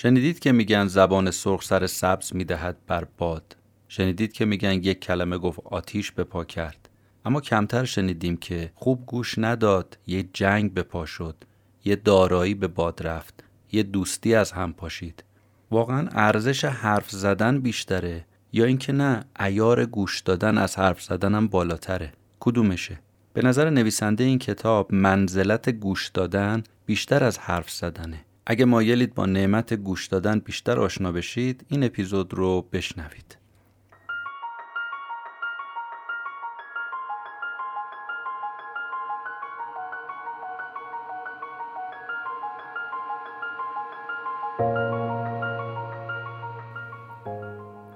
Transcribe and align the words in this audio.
شنیدید 0.00 0.38
که 0.38 0.52
میگن 0.52 0.86
زبان 0.86 1.30
سرخ 1.30 1.62
سر 1.62 1.86
سبز 1.86 2.34
می‌دهد 2.34 2.76
بر 2.86 3.04
باد. 3.18 3.56
شنیدید 3.88 4.32
که 4.32 4.44
میگن 4.44 4.72
یک 4.72 5.00
کلمه 5.00 5.38
گفت 5.38 5.60
آتیش 5.64 6.12
به 6.12 6.24
پا 6.24 6.44
کرد. 6.44 6.88
اما 7.24 7.40
کمتر 7.40 7.84
شنیدیم 7.84 8.36
که 8.36 8.72
خوب 8.74 9.06
گوش 9.06 9.38
نداد 9.38 9.98
یه 10.06 10.28
جنگ 10.32 10.74
به 10.74 10.82
پا 10.82 11.06
شد 11.06 11.36
یه 11.84 11.96
دارایی 11.96 12.54
به 12.54 12.68
باد 12.68 13.06
رفت 13.06 13.44
یه 13.72 13.82
دوستی 13.82 14.34
از 14.34 14.52
هم 14.52 14.72
پاشید. 14.72 15.24
واقعا 15.70 16.08
ارزش 16.12 16.64
حرف 16.64 17.10
زدن 17.10 17.60
بیشتره 17.60 18.24
یا 18.52 18.64
اینکه 18.64 18.92
نه 18.92 19.24
ایار 19.40 19.86
گوش 19.86 20.20
دادن 20.20 20.58
از 20.58 20.78
حرف 20.78 21.02
زدنم 21.02 21.48
بالاتره. 21.48 22.12
کدومشه؟ 22.40 22.98
به 23.32 23.42
نظر 23.42 23.70
نویسنده 23.70 24.24
این 24.24 24.38
کتاب 24.38 24.94
منزلت 24.94 25.70
گوش 25.70 26.08
دادن 26.08 26.62
بیشتر 26.86 27.24
از 27.24 27.38
حرف 27.38 27.70
زدنه. 27.70 28.24
اگه 28.50 28.64
مایلید 28.64 29.14
با 29.14 29.26
نعمت 29.26 29.74
گوش 29.74 30.06
دادن 30.06 30.38
بیشتر 30.38 30.80
آشنا 30.80 31.12
بشید 31.12 31.66
این 31.68 31.84
اپیزود 31.84 32.34
رو 32.34 32.68
بشنوید. 32.72 33.38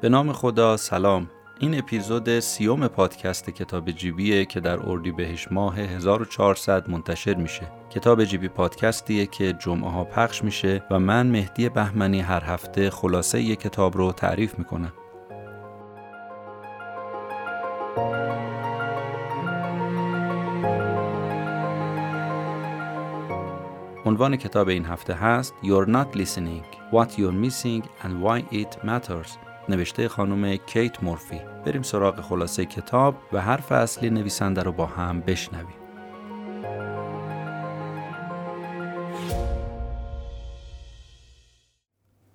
به 0.00 0.08
نام 0.08 0.32
خدا 0.32 0.76
سلام. 0.76 1.30
این 1.62 1.78
اپیزود 1.78 2.40
سیوم 2.40 2.88
پادکست 2.88 3.50
کتاب 3.50 3.90
جیبیه 3.90 4.44
که 4.44 4.60
در 4.60 4.76
بهش 5.16 5.48
ماه 5.50 5.78
1400 5.78 6.90
منتشر 6.90 7.34
میشه. 7.34 7.72
کتاب 7.90 8.24
جیبی 8.24 8.48
پادکستیه 8.48 9.26
که 9.26 9.52
جمعه 9.52 9.90
ها 9.90 10.04
پخش 10.04 10.44
میشه 10.44 10.84
و 10.90 10.98
من 10.98 11.26
مهدی 11.26 11.68
بهمنی 11.68 12.20
هر 12.20 12.44
هفته 12.44 12.90
خلاصه 12.90 13.40
یک 13.40 13.60
کتاب 13.60 13.96
رو 13.96 14.12
تعریف 14.12 14.58
می‌کنم. 14.58 14.92
عنوان 24.04 24.36
کتاب 24.36 24.68
این 24.68 24.84
هفته 24.84 25.14
هست 25.14 25.54
You're 25.62 25.88
not 25.88 26.18
listening 26.18 26.64
What 26.92 27.08
you're 27.18 27.46
missing 27.46 27.82
and 28.02 28.22
why 28.22 28.54
it 28.54 28.84
matters. 28.84 29.30
نوشته 29.68 30.08
خانم 30.08 30.56
کیت 30.56 31.02
مورفی. 31.02 31.51
بریم 31.66 31.82
سراغ 31.82 32.20
خلاصه 32.20 32.64
کتاب 32.64 33.16
و 33.32 33.40
حرف 33.40 33.72
اصلی 33.72 34.10
نویسنده 34.10 34.62
رو 34.62 34.72
با 34.72 34.86
هم 34.86 35.20
بشنویم. 35.20 35.76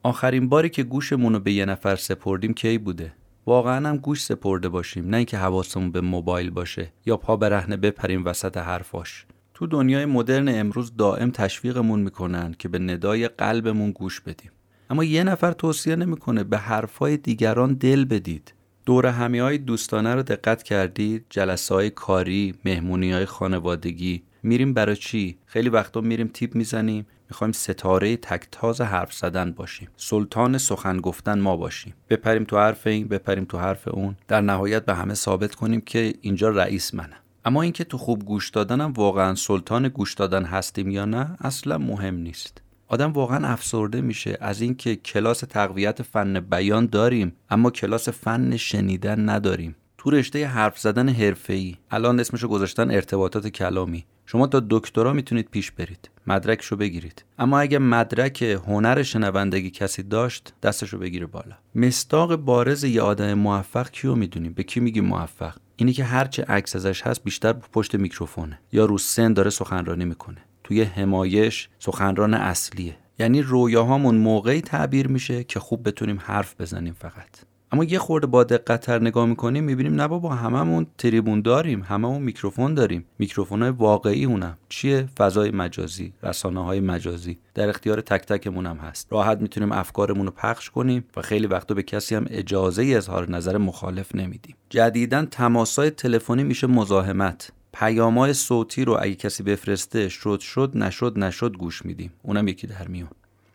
آخرین 0.03 0.50
باری 0.50 0.70
که 0.70 0.83
گوشمون 0.83 1.33
رو 1.33 1.39
به 1.39 1.52
یه 1.52 1.66
نفر 1.66 1.95
سپردیم 1.95 2.53
کی 2.53 2.78
بوده؟ 2.78 3.14
واقعا 3.45 3.89
هم 3.89 3.98
گوش 3.98 4.23
سپرده 4.23 4.70
باشیم 4.70 5.09
نه 5.09 5.17
اینکه 5.17 5.38
حواسمون 5.38 5.92
به 5.92 6.02
موبایل 6.02 6.50
باشه 6.50 6.92
یا 7.05 7.17
پا 7.17 7.36
برهنه 7.38 7.78
بپریم 7.78 8.25
وسط 8.25 8.58
حرفاش. 8.58 9.25
تو 9.53 9.67
دنیای 9.67 10.05
مدرن 10.05 10.59
امروز 10.59 10.95
دائم 10.98 11.31
تشویقمون 11.31 12.00
می‌کنن 12.00 12.55
که 12.59 12.70
به 12.70 12.80
ندای 12.80 13.28
قلبمون 13.28 13.92
گوش 13.92 14.22
بدیم. 14.22 14.52
اما 14.89 15.03
یه 15.03 15.23
نفر 15.23 15.52
توصیه 15.52 15.95
نمی‌کنه 15.95 16.44
به 16.44 16.58
حرفای 16.58 17.17
دیگران 17.17 17.73
دل 17.73 18.05
بدید. 18.05 18.53
دور 18.88 19.06
همی 19.06 19.40
های 19.40 19.58
دوستانه 19.58 20.16
رو 20.16 20.24
دقت 20.24 20.64
کردید 20.64 21.26
جلسه 21.30 21.76
های 21.76 21.90
کاری 21.90 22.54
مهمونی 22.66 23.12
های 23.12 23.26
خانوادگی. 23.26 24.24
میریم 24.44 24.74
برای 24.74 24.96
چی؟ 24.96 25.38
خیلی 25.46 25.70
وقتا 25.70 26.02
میریم 26.02 26.28
تیپ 26.28 26.56
می‌زنیم. 26.56 27.08
می‌خوایم 27.30 27.52
ستاره 27.52 28.18
تکتاز 28.18 28.82
حرف 28.82 29.14
زدن 29.14 29.52
باشیم. 29.52 29.88
سلطان 29.98 30.58
سخن 30.58 30.98
گفتن 30.98 31.40
ما 31.40 31.58
باشیم. 31.58 31.94
بپریم 32.10 32.44
تو 32.44 32.58
حرف 32.58 32.88
این 32.88 33.08
بپریم 33.08 33.46
تو 33.46 33.58
حرف 33.58 33.88
اون. 33.88 34.16
در 34.28 34.42
نهایت 34.42 34.86
به 34.86 34.96
همه 34.96 35.14
ثابت 35.14 35.56
کنیم 35.56 35.82
که 35.82 36.14
اینجا 36.22 36.50
رئیس 36.50 36.94
منم 36.94 37.17
اما 37.45 37.61
اینکه 37.61 37.84
تو 37.84 37.98
خوب 37.98 38.26
گوش 38.26 38.50
دادنم 38.50 38.94
واقعا 38.94 39.36
سلطان 39.36 39.88
گوش 39.88 40.14
دادن 40.14 40.45
هستیم 40.45 40.90
یا 40.90 41.06
نه 41.06 41.38
اصلا 41.40 41.78
مهم 41.78 42.16
نیست. 42.16 42.61
آدم 42.87 43.11
واقعا 43.11 43.48
افسرده 43.48 44.02
میشه 44.02 44.37
از 44.42 44.61
اینکه 44.61 44.95
کلاس 44.95 45.39
تقویت 45.39 46.02
فن 46.02 46.39
بیان 46.39 46.86
داریم 46.86 47.33
اما 47.49 47.71
کلاس 47.71 48.09
فن 48.09 48.58
شنیدن 48.58 49.30
نداریم. 49.30 49.75
تو 49.98 50.09
رشته 50.11 50.48
حرف 50.48 50.80
زدن 50.80 51.09
حرفه‌ای 51.09 51.75
الان 51.92 52.20
اسمشو 52.20 52.48
گذاشتن 52.48 52.92
ارتباطات 52.92 53.48
کلامی. 53.48 54.05
شما 54.25 54.48
تا 54.48 54.64
دکترا 54.70 55.14
می‌تونید 55.14 55.49
پیش 55.52 55.71
برید 55.71 56.09
مدرکشو 56.27 56.75
بگیرید. 56.75 57.23
اما 57.39 57.59
اگه 57.59 57.80
مدرک 57.80 58.42
هنر 58.42 59.04
شنوندگی 59.04 59.69
کسی 59.69 60.04
داشت 60.04 60.54
دستشو 60.64 60.98
بگیره 60.98 61.25
بالا. 61.25 61.55
مستاق 61.75 62.36
بارز 62.36 62.83
یه 62.83 63.02
آدم 63.02 63.33
موفق 63.33 63.89
کیو 63.89 64.15
می‌دونیم؟ 64.15 64.54
به 64.54 64.64
کی 64.64 64.80
میگیم 64.80 65.05
موفق؟ 65.05 65.55
اینی 65.75 65.93
که 65.93 66.04
هرچه 66.04 66.43
عکس 66.43 66.75
ازش 66.75 67.02
هست 67.02 67.23
بیشتر 67.23 67.54
پشت 67.54 67.95
میکروفونه 67.95 68.59
یا 68.71 68.86
رو 68.86 68.98
سن 68.98 69.33
داره 69.33 69.49
سخنرانی 69.49 70.05
می‌کنه. 70.05 70.37
توی 70.67 70.83
حمایش 70.83 71.70
سخنران 71.80 72.33
اصلیه. 72.33 72.95
یعنی 73.20 73.42
رویاهامون 73.42 74.16
موقعی 74.16 74.61
تعبیر 74.61 75.08
میشه 75.08 75.44
که 75.44 75.60
خوب 75.60 75.88
بتونیم 75.88 76.20
حرف 76.22 76.61
بزنیم 76.61 76.94
فقط. 76.94 77.30
اما 77.72 77.83
یه 77.83 78.00
خورده 78.00 78.28
با 78.28 78.44
دقتتر 78.44 79.02
نگاه 79.02 79.26
می‌کنیم 79.26 79.64
می‌بینیم 79.64 79.95
نه 79.95 80.08
بابا 80.08 80.30
هممون 80.30 80.88
تریبون 80.98 81.42
داریم 81.42 81.83
هممون 81.83 82.22
میکروفون 82.22 82.73
داریم. 82.73 83.05
میکروفون 83.20 83.61
های 83.61 83.72
واقعی 83.72 84.26
اونم. 84.26 84.58
چیه؟ 84.70 85.10
فضای 85.17 85.52
مجازی 85.52 86.14
رسانه 86.23 86.66
های 86.66 86.80
مجازی. 86.80 87.38
در 87.54 87.70
اختیار 87.70 88.02
تک 88.02 88.26
تکمون 88.26 88.66
هم 88.66 88.78
هست. 88.78 89.08
راحت 89.11 89.42
می‌تونیم 89.42 89.72
افکارمون 89.72 90.26
رو 90.26 90.32
پخش 90.32 90.70
کنیم 90.70 91.05
و 91.17 91.22
خیلی 91.22 91.48
وقتا 91.48 91.73
به 91.73 91.84
کسی 91.84 92.16
هم 92.16 92.26
اجازه 92.30 92.86
اظهار 92.86 93.32
نظر 93.32 93.58
مخالف 93.58 94.16
نمیدیم. 94.16 94.55
جدیدا 94.70 95.26
تماسای 95.26 95.89
تلفنی 95.89 96.44
میشه 96.44 96.67
مزاحمت. 96.67 97.52
پیامای 97.80 98.33
صوتی 98.33 98.86
رو 98.86 98.98
اگه 99.02 99.15
کسی 99.15 99.43
بفرسته 99.43 100.10
شد 100.10 100.39
شد 100.39 100.71
نشد 100.76 101.14
نشد 101.20 101.58
گوش 101.58 101.86
میدیم. 101.86 102.11
اونم 102.23 102.48
یکی 102.48 102.67
در 102.67 102.88
میون. 102.88 103.10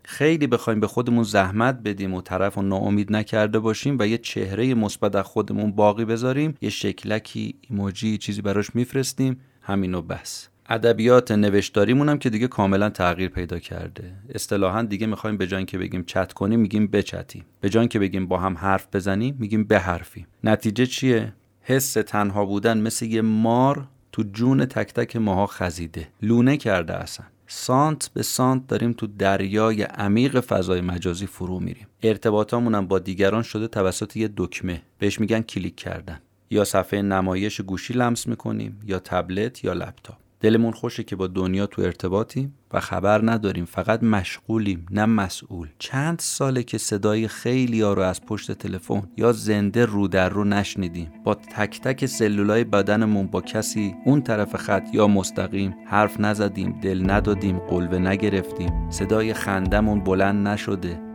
خیلی 0.04 0.46
بخوایم 0.46 0.80
به 0.80 0.86
خودمون 0.86 1.24
زحمت 1.24 1.74
بدیم 1.84 2.14
و 2.14 2.22
طرف 2.22 2.54
رو 2.54 2.62
ناامید 2.62 3.12
نکرده 3.12 3.58
باشیم 3.58 3.96
و 3.98 4.06
یه 4.06 4.18
چهره 4.18 4.74
مثبت 4.74 5.16
از 5.16 5.24
خودمون 5.24 5.72
باقی 5.72 6.04
بذاریم. 6.04 6.54
یه 6.60 6.70
شکلکی 6.70 7.54
ایموجی 7.70 8.18
چیزی 8.18 8.42
براش 8.42 8.74
میفرستیم. 8.74 9.40
همینو 9.62 10.02
بس. 10.02 10.48
ادبیات 10.68 11.32
نوشتاریمون 11.32 12.08
هم 12.08 12.18
که 12.18 12.30
دیگه 12.30 12.48
کاملا 12.48 12.90
تغییر 12.90 13.28
پیدا 13.28 13.58
کرده. 13.58 14.14
اصطلاحا 14.34 14.82
دیگه 14.82 15.06
می‌خوایم 15.06 15.36
به 15.36 15.46
جای 15.46 15.64
که 15.64 15.78
بگیم 15.78 16.04
چت 16.04 16.32
کنیم 16.32 16.60
میگیم 16.60 16.86
بچتیم. 16.86 17.44
به 17.60 17.68
جای 17.68 17.88
که 17.88 17.98
بگیم 17.98 18.26
با 18.26 18.38
هم 18.38 18.56
حرف 18.56 18.86
بزنیم 18.92 19.36
میگیم 19.38 19.64
بحرفیم. 19.64 20.26
نتیجه 20.44 20.86
چیه؟ 20.86 21.32
حس 21.60 21.92
تنها 21.92 22.44
بودن 22.44 22.78
مثل 22.78 23.06
یه 23.06 23.22
مار 23.22 23.88
تو 24.12 24.22
جون 24.22 24.66
تک 24.66 24.92
تک 24.92 25.16
ماها 25.16 25.46
خزیده. 25.46 26.08
لونه 26.22 26.56
کرده 26.56 26.94
اصلا. 26.94 27.26
سانت 27.46 28.10
به 28.14 28.22
سانت 28.22 28.66
داریم 28.66 28.92
تو 28.92 29.06
دریای 29.06 29.82
عمیق 29.82 30.40
فضای 30.40 30.80
مجازی 30.80 31.26
فرو 31.26 31.60
میریم. 31.60 31.86
ارتباطامون 32.02 32.74
هم 32.74 32.86
با 32.86 32.98
دیگران 32.98 33.42
شده 33.42 33.68
توسط 33.68 34.16
یه 34.16 34.30
دکمه. 34.36 34.82
بهش 34.98 35.20
میگن 35.20 35.40
کلیک 35.40 35.76
کردن. 35.76 36.20
یا 36.50 36.64
صفحه 36.64 37.02
نمایش 37.02 37.60
گوشی 37.60 37.92
لمس 37.92 38.26
می‌کنیم 38.26 38.80
یا 38.84 38.98
تبلت 38.98 39.64
یا 39.64 39.72
لپتاپ. 39.72 40.21
دلمون 40.42 40.72
خوشه 40.72 41.02
که 41.02 41.16
با 41.16 41.26
دنیا 41.26 41.66
تو 41.66 41.82
ارتباطیم 41.82 42.54
و 42.72 42.80
خبر 42.80 43.30
نداریم 43.30 43.64
فقط 43.64 44.02
مشغولیم 44.02 44.86
نه 44.90 45.06
مسئول. 45.06 45.68
چند 45.78 46.18
ساله 46.18 46.62
که 46.62 46.78
صدای 46.78 47.28
خیلی 47.28 47.80
ها 47.80 47.92
رو 47.92 48.02
از 48.02 48.26
پشت 48.26 48.52
تلفن 48.52 49.02
یا 49.16 49.32
زنده 49.32 49.84
رو 49.86 50.08
در 50.08 50.28
رو 50.28 50.44
نشنیدیم. 50.44 51.12
با 51.24 51.34
تک 51.34 51.80
تک 51.80 52.06
سلولای 52.06 52.64
بدنمون 52.64 53.26
با 53.26 53.40
کسی 53.40 53.94
اون 54.04 54.22
طرف 54.22 54.56
خط 54.56 54.88
یا 54.92 55.06
مستقیم 55.06 55.74
حرف 55.86 56.20
نزدیم 56.20 56.80
دل 56.82 57.10
ندادیم 57.10 57.58
قلوه 57.58 57.98
نگرفتیم. 57.98 58.90
صدای 58.90 59.34
خندمون 59.34 60.04
بلند 60.04 60.48
نشده. 60.48 61.11